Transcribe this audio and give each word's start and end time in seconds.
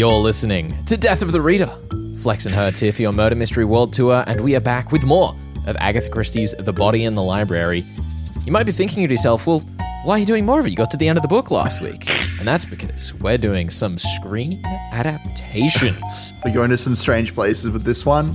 You're 0.00 0.14
listening 0.14 0.82
to 0.86 0.96
Death 0.96 1.20
of 1.20 1.30
the 1.30 1.42
Reader. 1.42 1.70
Flex 2.22 2.46
and 2.46 2.54
Herds 2.54 2.80
here 2.80 2.90
for 2.90 3.02
your 3.02 3.12
Murder 3.12 3.36
Mystery 3.36 3.66
World 3.66 3.92
Tour, 3.92 4.24
and 4.26 4.40
we 4.40 4.56
are 4.56 4.60
back 4.60 4.92
with 4.92 5.04
more 5.04 5.36
of 5.66 5.76
Agatha 5.78 6.08
Christie's 6.08 6.54
The 6.58 6.72
Body 6.72 7.04
in 7.04 7.14
the 7.14 7.22
Library. 7.22 7.84
You 8.46 8.50
might 8.50 8.64
be 8.64 8.72
thinking 8.72 9.06
to 9.06 9.12
yourself, 9.12 9.46
well, 9.46 9.60
why 10.04 10.14
are 10.14 10.18
you 10.18 10.24
doing 10.24 10.46
more 10.46 10.58
of 10.58 10.64
it? 10.64 10.70
You 10.70 10.76
got 10.76 10.90
to 10.92 10.96
the 10.96 11.06
end 11.06 11.18
of 11.18 11.22
the 11.22 11.28
book 11.28 11.50
last 11.50 11.82
week. 11.82 12.08
And 12.38 12.48
that's 12.48 12.64
because 12.64 13.12
we're 13.12 13.36
doing 13.36 13.68
some 13.68 13.98
screen 13.98 14.62
adaptations. 14.90 16.32
We're 16.46 16.54
going 16.54 16.70
to 16.70 16.78
some 16.78 16.94
strange 16.94 17.34
places 17.34 17.70
with 17.70 17.82
this 17.84 18.06
one. 18.06 18.34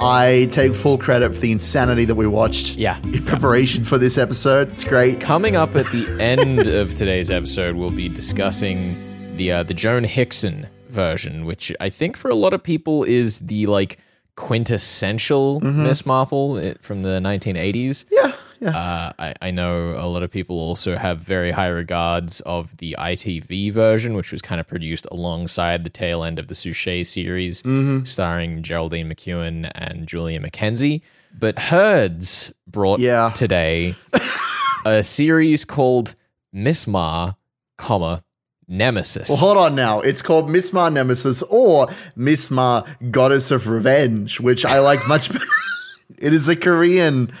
I 0.00 0.48
take 0.50 0.74
full 0.74 0.96
credit 0.96 1.34
for 1.34 1.40
the 1.42 1.52
insanity 1.52 2.06
that 2.06 2.14
we 2.14 2.26
watched 2.26 2.76
Yeah. 2.76 2.96
in 3.04 3.22
preparation 3.26 3.84
for 3.84 3.98
this 3.98 4.16
episode. 4.16 4.70
It's 4.72 4.84
great. 4.84 5.20
Coming 5.20 5.56
up 5.56 5.76
at 5.76 5.84
the 5.88 6.06
end 6.22 6.68
of 6.68 6.94
today's 6.94 7.30
episode, 7.30 7.76
we'll 7.76 7.90
be 7.90 8.08
discussing 8.08 8.96
the 9.36 9.52
uh, 9.52 9.62
the 9.62 9.74
Joan 9.74 10.04
Hickson 10.04 10.68
version, 10.92 11.44
which 11.44 11.72
I 11.80 11.88
think 11.90 12.16
for 12.16 12.30
a 12.30 12.34
lot 12.34 12.52
of 12.54 12.62
people 12.62 13.02
is 13.04 13.40
the 13.40 13.66
like 13.66 13.98
quintessential 14.36 15.60
Miss 15.60 16.06
Marple 16.06 16.58
eh, 16.58 16.74
from 16.80 17.02
the 17.02 17.18
1980s. 17.20 18.04
Yeah, 18.10 18.32
yeah. 18.60 18.70
Uh, 18.76 19.12
I, 19.18 19.34
I 19.42 19.50
know 19.50 19.94
a 19.96 20.06
lot 20.06 20.22
of 20.22 20.30
people 20.30 20.56
also 20.58 20.96
have 20.96 21.18
very 21.20 21.50
high 21.50 21.68
regards 21.68 22.40
of 22.42 22.76
the 22.78 22.94
ITV 22.98 23.72
version, 23.72 24.14
which 24.14 24.30
was 24.30 24.40
kind 24.42 24.60
of 24.60 24.66
produced 24.66 25.06
alongside 25.10 25.84
the 25.84 25.90
tail 25.90 26.22
end 26.22 26.38
of 26.38 26.46
the 26.48 26.54
Suchet 26.54 27.04
series, 27.04 27.62
starring 28.08 28.62
Geraldine 28.62 29.08
McEwan 29.12 29.70
and 29.74 30.06
Julia 30.06 30.38
McKenzie. 30.40 31.02
But 31.38 31.58
Herds 31.58 32.52
brought 32.66 33.00
Yeah. 33.00 33.30
today 33.30 33.96
a 34.86 35.02
series 35.02 35.64
called 35.64 36.14
Miss 36.52 36.86
Ma, 36.86 37.32
comma, 37.78 38.22
Nemesis. 38.68 39.28
well, 39.28 39.38
hold 39.38 39.58
on 39.58 39.74
now. 39.74 40.00
It's 40.00 40.22
called 40.22 40.48
Miss 40.50 40.72
Ma 40.72 40.88
Nemesis 40.88 41.42
or 41.44 41.88
Miss 42.16 42.50
Ma 42.50 42.84
Goddess 43.10 43.50
of 43.50 43.68
Revenge, 43.68 44.40
which 44.40 44.64
I 44.64 44.78
like 44.78 45.06
much 45.08 45.32
better. 45.32 45.44
it 46.18 46.32
is 46.32 46.48
a 46.48 46.56
Korean 46.56 47.32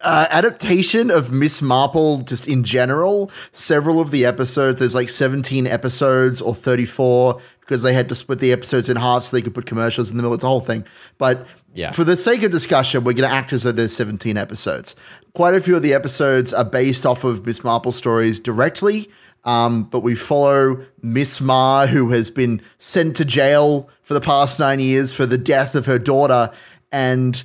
uh, 0.00 0.26
adaptation 0.30 1.10
of 1.10 1.32
Miss 1.32 1.60
Marple 1.60 2.18
just 2.18 2.46
in 2.46 2.62
general. 2.62 3.30
Several 3.52 4.00
of 4.00 4.10
the 4.12 4.24
episodes, 4.24 4.78
there's 4.78 4.94
like 4.94 5.08
17 5.08 5.66
episodes 5.66 6.40
or 6.40 6.54
34 6.54 7.40
because 7.60 7.82
they 7.82 7.92
had 7.92 8.08
to 8.08 8.14
split 8.14 8.38
the 8.38 8.52
episodes 8.52 8.88
in 8.88 8.96
half 8.96 9.24
so 9.24 9.36
they 9.36 9.42
could 9.42 9.54
put 9.54 9.66
commercials 9.66 10.10
in 10.10 10.16
the 10.16 10.22
middle. 10.22 10.34
It's 10.34 10.44
a 10.44 10.48
whole 10.48 10.60
thing. 10.60 10.84
But 11.18 11.46
Yeah. 11.74 11.90
for 11.90 12.04
the 12.04 12.16
sake 12.16 12.42
of 12.44 12.50
discussion, 12.52 13.02
we're 13.04 13.12
going 13.14 13.28
to 13.28 13.34
act 13.34 13.52
as 13.52 13.64
though 13.64 13.72
there's 13.72 13.94
17 13.96 14.36
episodes. 14.36 14.94
Quite 15.34 15.54
a 15.54 15.60
few 15.60 15.74
of 15.76 15.82
the 15.82 15.92
episodes 15.92 16.54
are 16.54 16.64
based 16.64 17.04
off 17.04 17.24
of 17.24 17.44
Miss 17.44 17.64
Marple 17.64 17.92
stories 17.92 18.38
directly. 18.40 19.10
Um, 19.44 19.84
but 19.84 20.00
we 20.00 20.14
follow 20.14 20.84
Miss 21.00 21.40
Ma, 21.40 21.86
who 21.86 22.10
has 22.10 22.28
been 22.30 22.60
sent 22.78 23.16
to 23.16 23.24
jail 23.24 23.88
for 24.02 24.14
the 24.14 24.20
past 24.20 24.60
nine 24.60 24.80
years 24.80 25.12
for 25.12 25.26
the 25.26 25.38
death 25.38 25.74
of 25.74 25.86
her 25.86 25.98
daughter. 25.98 26.50
And 26.90 27.42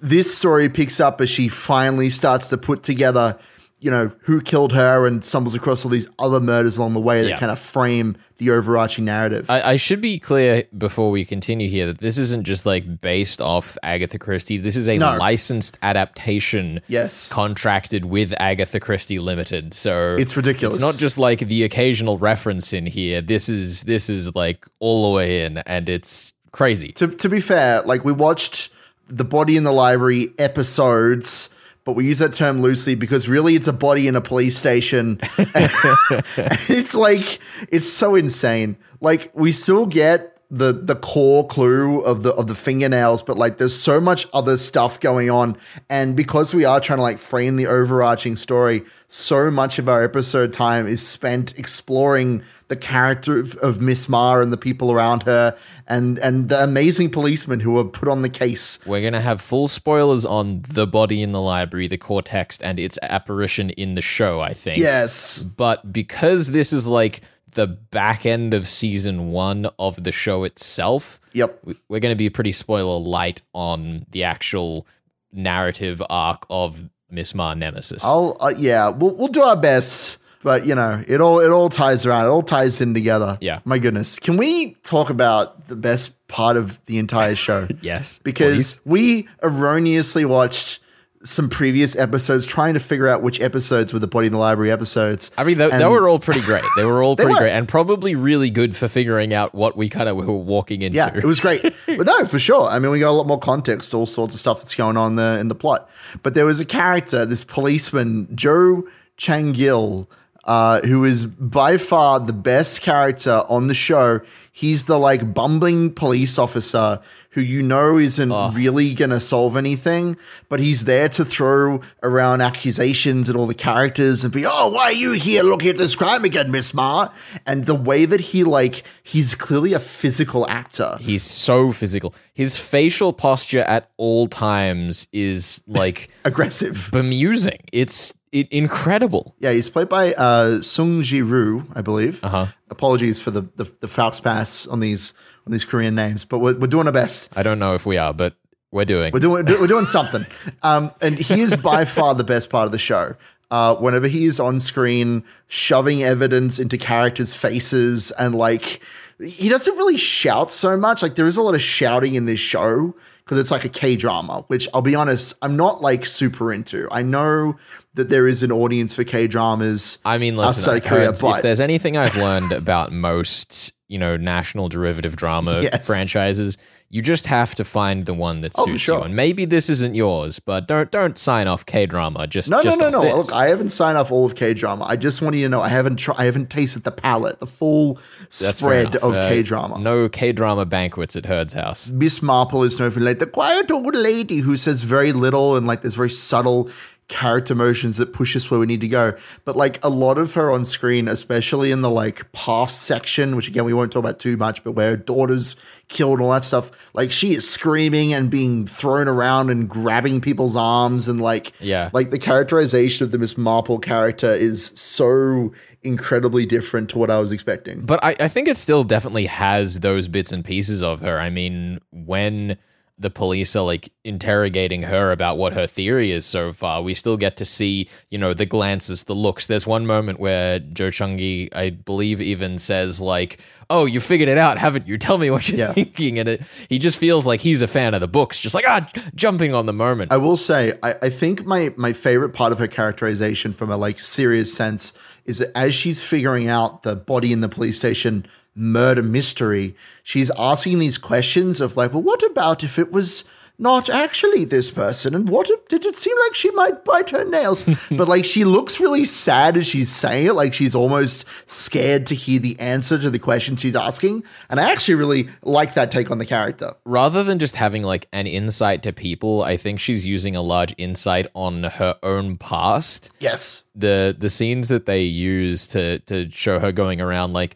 this 0.00 0.36
story 0.36 0.68
picks 0.68 1.00
up 1.00 1.20
as 1.20 1.28
she 1.28 1.48
finally 1.48 2.10
starts 2.10 2.48
to 2.48 2.56
put 2.56 2.82
together, 2.82 3.38
you 3.84 3.90
know, 3.90 4.10
who 4.22 4.40
killed 4.40 4.72
her 4.72 5.06
and 5.06 5.22
stumbles 5.22 5.54
across 5.54 5.84
all 5.84 5.90
these 5.90 6.08
other 6.18 6.40
murders 6.40 6.78
along 6.78 6.94
the 6.94 7.00
way 7.00 7.20
that 7.22 7.28
Yeah. 7.28 7.38
kind 7.38 7.52
of 7.52 7.58
frame 7.58 8.16
the 8.38 8.48
overarching 8.50 9.04
narrative. 9.04 9.50
I, 9.50 9.72
I 9.72 9.76
should 9.76 10.00
be 10.00 10.18
clear 10.18 10.64
before 10.76 11.10
we 11.10 11.24
continue 11.26 11.68
here 11.68 11.84
that 11.86 11.98
this 11.98 12.16
isn't 12.16 12.44
just 12.44 12.64
like 12.64 13.02
based 13.02 13.42
off 13.42 13.76
Agatha 13.82 14.18
Christie. 14.18 14.56
This 14.56 14.74
is 14.74 14.88
a 14.88 14.96
No. 14.96 15.16
licensed 15.18 15.76
adaptation. 15.82 16.80
Yes. 16.88 17.28
Contracted 17.28 18.06
with 18.06 18.32
Agatha 18.40 18.80
Christie 18.80 19.18
Limited. 19.18 19.74
So 19.74 20.16
It's 20.18 20.34
ridiculous. 20.34 20.76
It's 20.76 20.82
not 20.82 20.96
just 20.96 21.18
like 21.18 21.40
the 21.40 21.62
occasional 21.62 22.16
reference 22.18 22.72
in 22.72 22.86
here. 22.86 23.20
This 23.20 23.50
is 23.50 23.82
this 23.82 24.08
is 24.08 24.34
like 24.34 24.66
all 24.80 25.10
the 25.10 25.14
way 25.14 25.44
in 25.44 25.58
and 25.58 25.88
it's 25.90 26.32
crazy. 26.52 26.92
to, 26.92 27.08
to 27.08 27.28
be 27.28 27.40
fair, 27.40 27.82
like 27.82 28.02
we 28.04 28.12
watched 28.12 28.70
the 29.08 29.24
body 29.24 29.56
in 29.58 29.64
the 29.64 29.72
library 29.72 30.28
episodes, 30.38 31.50
but 31.84 31.92
we 31.92 32.06
use 32.06 32.18
that 32.18 32.32
term 32.32 32.62
loosely 32.62 32.94
because 32.94 33.28
really 33.28 33.54
it's 33.54 33.68
a 33.68 33.72
body 33.72 34.08
in 34.08 34.16
a 34.16 34.20
police 34.20 34.56
station. 34.56 35.20
it's 35.38 36.94
like 36.94 37.38
it's 37.68 37.88
so 37.88 38.14
insane. 38.14 38.76
Like 39.00 39.30
we 39.34 39.52
still 39.52 39.86
get 39.86 40.33
the 40.54 40.72
the 40.72 40.94
core 40.94 41.46
clue 41.46 42.00
of 42.02 42.22
the 42.22 42.32
of 42.34 42.46
the 42.46 42.54
fingernails, 42.54 43.22
but 43.22 43.36
like 43.36 43.58
there's 43.58 43.74
so 43.74 44.00
much 44.00 44.26
other 44.32 44.56
stuff 44.56 45.00
going 45.00 45.28
on, 45.28 45.56
and 45.90 46.16
because 46.16 46.54
we 46.54 46.64
are 46.64 46.80
trying 46.80 46.98
to 46.98 47.02
like 47.02 47.18
frame 47.18 47.56
the 47.56 47.66
overarching 47.66 48.36
story, 48.36 48.84
so 49.08 49.50
much 49.50 49.80
of 49.80 49.88
our 49.88 50.04
episode 50.04 50.52
time 50.52 50.86
is 50.86 51.06
spent 51.06 51.58
exploring 51.58 52.44
the 52.68 52.76
character 52.76 53.40
of, 53.40 53.56
of 53.56 53.80
Miss 53.80 54.08
Ma 54.08 54.38
and 54.38 54.52
the 54.52 54.56
people 54.56 54.92
around 54.92 55.24
her, 55.24 55.56
and 55.88 56.20
and 56.20 56.48
the 56.48 56.62
amazing 56.62 57.10
policemen 57.10 57.58
who 57.58 57.76
are 57.78 57.84
put 57.84 58.08
on 58.08 58.22
the 58.22 58.28
case. 58.28 58.78
We're 58.86 59.00
going 59.00 59.12
to 59.14 59.20
have 59.20 59.40
full 59.40 59.66
spoilers 59.66 60.24
on 60.24 60.62
the 60.68 60.86
body 60.86 61.20
in 61.20 61.32
the 61.32 61.40
library, 61.40 61.88
the 61.88 61.98
core 61.98 62.22
text, 62.22 62.62
and 62.62 62.78
its 62.78 62.96
apparition 63.02 63.70
in 63.70 63.96
the 63.96 64.02
show, 64.02 64.40
I 64.40 64.52
think. 64.52 64.78
Yes, 64.78 65.42
But 65.42 65.92
because 65.92 66.52
this 66.52 66.72
is 66.72 66.86
like 66.86 67.22
the 67.54 67.66
back 67.66 68.26
end 68.26 68.54
of 68.54 68.68
season 68.68 69.30
one 69.30 69.68
of 69.78 70.04
the 70.04 70.12
show 70.12 70.44
itself, 70.44 71.20
yep. 71.32 71.58
we- 71.64 71.78
we're 71.88 72.00
going 72.00 72.12
to 72.12 72.16
be 72.16 72.30
pretty 72.30 72.52
spoiler 72.52 72.98
light 72.98 73.42
on 73.52 74.06
the 74.10 74.24
actual 74.24 74.86
narrative 75.32 76.02
arc 76.08 76.46
of 76.48 76.88
Miss 77.10 77.34
Ma 77.34 77.54
Nemesis. 77.54 78.04
I'll 78.04 78.36
uh, 78.40 78.52
yeah, 78.56 78.88
we'll 78.88 79.14
we'll 79.14 79.28
do 79.28 79.42
our 79.42 79.56
best, 79.56 80.18
but 80.42 80.66
you 80.66 80.74
know, 80.74 81.02
it 81.06 81.20
all 81.20 81.40
it 81.40 81.50
all 81.50 81.68
ties 81.68 82.04
around. 82.04 82.26
It 82.26 82.28
all 82.28 82.42
ties 82.42 82.80
in 82.80 82.94
together. 82.94 83.38
Yeah. 83.40 83.60
My 83.64 83.78
goodness. 83.78 84.18
Can 84.18 84.36
we 84.36 84.74
talk 84.82 85.10
about 85.10 85.66
the 85.66 85.76
best 85.76 86.26
part 86.28 86.56
of 86.56 86.84
the 86.86 86.98
entire 86.98 87.34
show? 87.34 87.68
yes. 87.80 88.18
because 88.20 88.78
please. 88.78 88.80
we 88.84 89.28
erroneously 89.42 90.24
watched 90.24 90.80
some 91.24 91.48
previous 91.48 91.96
episodes 91.96 92.44
trying 92.44 92.74
to 92.74 92.80
figure 92.80 93.08
out 93.08 93.22
which 93.22 93.40
episodes 93.40 93.92
were 93.92 93.98
the 93.98 94.06
body 94.06 94.26
in 94.26 94.32
the 94.32 94.38
library 94.38 94.70
episodes. 94.70 95.30
I 95.38 95.44
mean, 95.44 95.58
they, 95.58 95.70
they 95.70 95.86
were 95.86 96.06
all 96.08 96.18
pretty 96.18 96.42
great. 96.42 96.62
They 96.76 96.84
were 96.84 97.02
all 97.02 97.16
pretty 97.16 97.32
were. 97.32 97.38
great 97.38 97.52
and 97.52 97.66
probably 97.66 98.14
really 98.14 98.50
good 98.50 98.76
for 98.76 98.88
figuring 98.88 99.32
out 99.32 99.54
what 99.54 99.76
we 99.76 99.88
kind 99.88 100.08
of 100.08 100.16
were 100.16 100.30
walking 100.32 100.82
into. 100.82 100.96
Yeah, 100.96 101.16
it 101.16 101.24
was 101.24 101.40
great. 101.40 101.62
but 101.62 102.06
no, 102.06 102.26
for 102.26 102.38
sure. 102.38 102.68
I 102.68 102.78
mean, 102.78 102.90
we 102.90 102.98
got 102.98 103.10
a 103.10 103.16
lot 103.16 103.26
more 103.26 103.38
context, 103.38 103.90
to 103.90 103.96
all 103.96 104.06
sorts 104.06 104.34
of 104.34 104.40
stuff 104.40 104.58
that's 104.58 104.74
going 104.74 104.96
on 104.96 105.16
there 105.16 105.38
in 105.38 105.48
the 105.48 105.54
plot. 105.54 105.88
But 106.22 106.34
there 106.34 106.44
was 106.46 106.60
a 106.60 106.66
character, 106.66 107.24
this 107.24 107.42
policeman, 107.42 108.28
Joe 108.34 108.86
Changil, 109.16 110.06
uh, 110.44 110.80
who 110.82 111.04
is 111.04 111.24
by 111.24 111.78
far 111.78 112.20
the 112.20 112.32
best 112.32 112.82
character 112.82 113.44
on 113.48 113.66
the 113.66 113.74
show. 113.74 114.20
He's 114.52 114.84
the 114.84 114.98
like 114.98 115.32
bumbling 115.32 115.94
police 115.94 116.38
officer 116.38 117.00
who 117.34 117.40
you 117.40 117.62
know 117.62 117.98
isn't 117.98 118.32
really 118.54 118.94
gonna 118.94 119.20
solve 119.20 119.56
anything, 119.56 120.16
but 120.48 120.60
he's 120.60 120.84
there 120.84 121.08
to 121.08 121.24
throw 121.24 121.80
around 122.02 122.40
accusations 122.40 123.28
at 123.28 123.34
all 123.34 123.46
the 123.46 123.54
characters 123.54 124.22
and 124.24 124.32
be, 124.32 124.46
oh, 124.46 124.68
why 124.68 124.84
are 124.84 124.92
you 124.92 125.12
here 125.12 125.42
looking 125.42 125.70
at 125.70 125.76
this 125.76 125.96
crime 125.96 126.24
again, 126.24 126.50
Miss 126.52 126.72
Ma? 126.72 127.08
And 127.44 127.64
the 127.64 127.74
way 127.74 128.04
that 128.04 128.20
he 128.20 128.44
like, 128.44 128.84
he's 129.02 129.34
clearly 129.34 129.72
a 129.72 129.80
physical 129.80 130.48
actor. 130.48 130.96
He's 131.00 131.24
so 131.24 131.72
physical. 131.72 132.14
His 132.34 132.56
facial 132.56 133.12
posture 133.12 133.60
at 133.62 133.90
all 133.96 134.28
times 134.28 135.08
is 135.12 135.62
like 135.66 136.10
aggressive. 136.24 136.90
bemusing. 136.92 137.58
It's 137.72 138.14
it, 138.30 138.48
incredible. 138.52 139.34
Yeah, 139.40 139.52
he's 139.52 139.70
played 139.70 139.88
by 139.88 140.14
uh, 140.14 140.60
Sung 140.62 141.02
Ji 141.02 141.22
Roo, 141.22 141.66
I 141.74 141.82
believe. 141.82 142.22
Uh-huh. 142.22 142.46
Apologies 142.70 143.20
for 143.20 143.30
the 143.30 143.42
the, 143.56 143.64
the 143.80 143.88
Faust 143.88 144.22
pass 144.22 144.66
on 144.66 144.80
these 144.80 145.14
on 145.46 145.52
these 145.52 145.64
Korean 145.64 145.94
names, 145.94 146.24
but 146.24 146.38
we're, 146.38 146.54
we're 146.54 146.66
doing 146.66 146.86
our 146.86 146.92
best. 146.92 147.28
I 147.36 147.42
don't 147.42 147.58
know 147.58 147.74
if 147.74 147.86
we 147.86 147.96
are, 147.96 148.14
but 148.14 148.34
we're 148.70 148.84
doing. 148.84 149.12
We're 149.12 149.20
doing 149.20 149.46
we're 149.46 149.66
doing 149.66 149.86
something. 149.86 150.26
Um, 150.62 150.90
and 151.00 151.18
he 151.18 151.40
is 151.40 151.56
by 151.56 151.84
far 151.84 152.14
the 152.14 152.24
best 152.24 152.50
part 152.50 152.66
of 152.66 152.72
the 152.72 152.78
show. 152.78 153.14
Uh, 153.50 153.76
whenever 153.76 154.08
he 154.08 154.24
is 154.24 154.40
on 154.40 154.58
screen, 154.58 155.22
shoving 155.46 156.02
evidence 156.02 156.58
into 156.58 156.76
characters' 156.76 157.34
faces, 157.34 158.10
and 158.12 158.34
like 158.34 158.80
he 159.20 159.48
doesn't 159.48 159.76
really 159.76 159.96
shout 159.96 160.50
so 160.50 160.76
much. 160.76 161.02
Like 161.02 161.14
there 161.14 161.26
is 161.26 161.36
a 161.36 161.42
lot 161.42 161.54
of 161.54 161.62
shouting 161.62 162.14
in 162.14 162.26
this 162.26 162.40
show 162.40 162.94
because 163.24 163.38
it's 163.38 163.50
like 163.50 163.64
a 163.64 163.68
K 163.68 163.96
drama, 163.96 164.44
which 164.48 164.66
I'll 164.74 164.82
be 164.82 164.94
honest, 164.94 165.34
I'm 165.40 165.56
not 165.56 165.80
like 165.80 166.04
super 166.04 166.52
into. 166.52 166.88
I 166.90 167.02
know 167.02 167.56
that 167.94 168.08
there 168.08 168.26
is 168.26 168.42
an 168.42 168.50
audience 168.50 168.92
for 168.92 169.04
K 169.04 169.26
dramas. 169.26 169.98
I 170.04 170.18
mean, 170.18 170.36
listen, 170.36 170.62
outside 170.62 170.84
Korea, 170.84 171.10
if 171.10 171.42
there's 171.42 171.60
anything 171.60 171.96
I've 171.96 172.16
learned 172.16 172.50
about 172.52 172.92
most, 172.92 173.72
you 173.88 173.98
know, 173.98 174.16
national 174.16 174.68
derivative 174.68 175.14
drama 175.16 175.60
Yes. 175.62 175.86
franchises, 175.86 176.56
you 176.88 177.02
just 177.02 177.26
have 177.26 177.54
to 177.56 177.64
find 177.64 178.06
the 178.06 178.14
one 178.14 178.40
that 178.42 178.52
Oh, 178.56 178.64
suits 178.66 178.72
you. 178.72 178.78
sure. 178.78 179.04
And 179.04 179.16
maybe 179.16 179.44
this 179.46 179.68
isn't 179.68 179.94
yours, 179.94 180.38
but 180.38 180.66
don't 180.68 180.90
don't 180.90 181.18
sign 181.18 181.48
off 181.48 181.66
K 181.66 181.86
drama. 181.86 182.26
Just 182.26 182.48
No, 182.50 182.62
just 182.62 182.78
no, 182.78 182.88
no, 182.90 183.02
no. 183.02 183.16
Look, 183.18 183.32
I 183.32 183.48
haven't 183.48 183.70
signed 183.70 183.98
off 183.98 184.12
all 184.12 184.24
of 184.24 184.34
K 184.36 184.54
drama. 184.54 184.84
I 184.84 184.96
just 184.96 185.20
want 185.20 185.34
you 185.36 185.42
to 185.44 185.48
know 185.48 185.60
I 185.60 185.68
haven't 185.68 185.96
tr- 185.96 186.12
I 186.16 186.24
haven't 186.24 186.50
tasted 186.50 186.84
the 186.84 186.92
palette, 186.92 187.40
the 187.40 187.46
full 187.46 187.98
That's 188.20 188.56
spread 188.58 188.96
of 188.96 189.12
Uh, 189.14 189.28
K 189.28 189.42
drama. 189.42 189.78
No 189.78 190.08
K 190.08 190.32
drama 190.32 190.64
banquets 190.66 191.16
at 191.16 191.26
Herd's 191.26 191.52
house. 191.52 191.88
Miss 191.90 192.22
Marple 192.22 192.62
is 192.62 192.78
known 192.78 192.90
for 192.90 193.00
like 193.00 193.18
the 193.18 193.26
quiet 193.26 193.70
old 193.70 193.94
lady 193.94 194.38
who 194.38 194.56
says 194.56 194.82
very 194.82 195.12
little 195.12 195.56
and 195.56 195.66
like 195.66 195.82
this 195.82 195.94
very 195.94 196.10
subtle 196.10 196.70
character 197.08 197.54
motions 197.54 197.98
that 197.98 198.12
push 198.14 198.34
us 198.34 198.50
where 198.50 198.58
we 198.58 198.66
need 198.66 198.80
to 198.80 198.88
go. 198.88 199.12
But 199.44 199.56
like 199.56 199.78
a 199.84 199.88
lot 199.90 200.16
of 200.16 200.34
her 200.34 200.50
on 200.50 200.64
screen, 200.64 201.06
especially 201.06 201.70
in 201.70 201.82
the 201.82 201.90
like 201.90 202.30
past 202.32 202.82
section, 202.82 203.36
which 203.36 203.46
again 203.48 203.64
we 203.64 203.74
won't 203.74 203.92
talk 203.92 204.00
about 204.00 204.18
too 204.18 204.36
much, 204.36 204.64
but 204.64 204.72
where 204.72 204.90
her 204.90 204.96
daughter's 204.96 205.56
killed 205.88 206.18
and 206.18 206.22
all 206.26 206.30
that 206.32 206.44
stuff, 206.44 206.70
like 206.94 207.12
she 207.12 207.34
is 207.34 207.48
screaming 207.48 208.14
and 208.14 208.30
being 208.30 208.66
thrown 208.66 209.06
around 209.06 209.50
and 209.50 209.68
grabbing 209.68 210.20
people's 210.22 210.56
arms 210.56 211.06
and 211.08 211.20
like 211.20 211.52
Yeah. 211.60 211.90
like 211.92 212.08
the 212.10 212.18
characterization 212.18 213.04
of 213.04 213.10
the 213.12 213.18
Miss 213.18 213.36
Marple 213.36 213.78
character 213.78 214.32
is 214.32 214.72
so 214.74 215.52
incredibly 215.82 216.46
different 216.46 216.88
to 216.88 216.98
what 216.98 217.10
I 217.10 217.18
was 217.18 217.30
expecting. 217.30 217.82
But 217.84 218.02
I, 218.02 218.16
I 218.18 218.28
think 218.28 218.48
it 218.48 218.56
still 218.56 218.82
definitely 218.84 219.26
has 219.26 219.80
those 219.80 220.08
bits 220.08 220.32
and 220.32 220.42
pieces 220.42 220.82
of 220.82 221.02
her. 221.02 221.18
I 221.20 221.28
mean, 221.28 221.80
when 221.92 222.56
the 222.96 223.10
police 223.10 223.56
are 223.56 223.64
like 223.64 223.90
interrogating 224.04 224.82
her 224.84 225.10
about 225.10 225.36
what 225.36 225.52
her 225.52 225.66
theory 225.66 226.12
is 226.12 226.24
so 226.24 226.52
far, 226.52 226.80
we 226.80 226.94
still 226.94 227.16
get 227.16 227.36
to 227.38 227.44
see, 227.44 227.88
you 228.08 228.18
know, 228.18 228.32
the 228.32 228.46
glances, 228.46 229.04
the 229.04 229.14
looks. 229.14 229.46
There's 229.48 229.66
one 229.66 229.84
moment 229.84 230.20
where 230.20 230.60
Joe 230.60 230.88
Chungi, 230.90 231.48
I 231.54 231.70
believe, 231.70 232.20
even 232.20 232.56
says, 232.58 233.00
like, 233.00 233.40
Oh, 233.70 233.86
you 233.86 233.98
figured 233.98 234.28
it 234.28 234.38
out, 234.38 234.58
haven't 234.58 234.86
you? 234.86 234.96
Tell 234.98 235.18
me 235.18 235.30
what 235.30 235.48
you're 235.48 235.58
Yeah. 235.58 235.72
thinking. 235.72 236.18
And 236.18 236.28
it, 236.28 236.42
he 236.68 236.78
just 236.78 236.98
feels 236.98 237.26
like 237.26 237.40
he's 237.40 237.62
a 237.62 237.66
fan 237.66 237.94
of 237.94 238.00
the 238.00 238.06
books, 238.08 238.38
just 238.38 238.54
like, 238.54 238.64
ah, 238.68 238.88
jumping 239.14 239.54
on 239.54 239.66
the 239.66 239.72
moment. 239.72 240.12
I 240.12 240.18
will 240.18 240.36
say, 240.36 240.74
I, 240.82 240.94
I 241.02 241.08
think 241.10 241.44
my 241.46 241.72
my 241.76 241.92
favorite 241.92 242.30
part 242.30 242.52
of 242.52 242.58
her 242.58 242.68
characterization 242.68 243.52
from 243.52 243.70
a 243.70 243.76
like 243.76 243.98
serious 243.98 244.54
sense 244.54 244.96
is 245.24 245.38
that 245.38 245.50
as 245.56 245.74
she's 245.74 246.04
figuring 246.04 246.48
out 246.48 246.82
the 246.84 246.94
body 246.94 247.32
in 247.32 247.40
the 247.40 247.48
police 247.48 247.78
station 247.78 248.26
murder 248.54 249.02
mystery, 249.02 249.74
she's 250.02 250.30
asking 250.38 250.78
these 250.78 250.98
questions 250.98 251.60
of 251.60 251.76
like, 251.76 251.92
well, 251.92 252.02
what 252.02 252.22
about 252.22 252.62
if 252.64 252.78
it 252.78 252.92
was 252.92 253.24
not 253.56 253.88
actually 253.88 254.44
this 254.44 254.68
person? 254.68 255.14
And 255.14 255.28
what 255.28 255.48
if- 255.48 255.68
did 255.68 255.84
it 255.84 255.94
seem 255.94 256.16
like 256.26 256.34
she 256.34 256.50
might 256.52 256.84
bite 256.84 257.10
her 257.10 257.24
nails? 257.24 257.64
but 257.92 258.08
like 258.08 258.24
she 258.24 258.42
looks 258.44 258.80
really 258.80 259.04
sad 259.04 259.56
as 259.56 259.64
she's 259.66 259.90
saying 259.90 260.26
it, 260.26 260.32
like 260.34 260.52
she's 260.52 260.74
almost 260.74 261.24
scared 261.46 262.04
to 262.06 262.16
hear 262.16 262.40
the 262.40 262.58
answer 262.58 262.98
to 262.98 263.10
the 263.10 263.18
question 263.20 263.54
she's 263.54 263.76
asking. 263.76 264.24
And 264.50 264.58
I 264.58 264.72
actually 264.72 264.96
really 264.96 265.28
like 265.42 265.74
that 265.74 265.92
take 265.92 266.10
on 266.10 266.18
the 266.18 266.26
character. 266.26 266.74
rather 266.84 267.22
than 267.22 267.38
just 267.38 267.54
having 267.54 267.84
like 267.84 268.08
an 268.12 268.26
insight 268.26 268.82
to 268.84 268.92
people, 268.92 269.42
I 269.42 269.56
think 269.56 269.78
she's 269.78 270.04
using 270.04 270.34
a 270.34 270.42
large 270.42 270.74
insight 270.76 271.28
on 271.34 271.62
her 271.62 271.96
own 272.02 272.36
past. 272.36 273.12
Yes. 273.20 273.62
The 273.76 274.16
the 274.18 274.30
scenes 274.30 274.68
that 274.68 274.86
they 274.86 275.02
use 275.02 275.68
to 275.68 276.00
to 276.00 276.28
show 276.30 276.58
her 276.58 276.72
going 276.72 277.00
around 277.00 277.32
like 277.34 277.54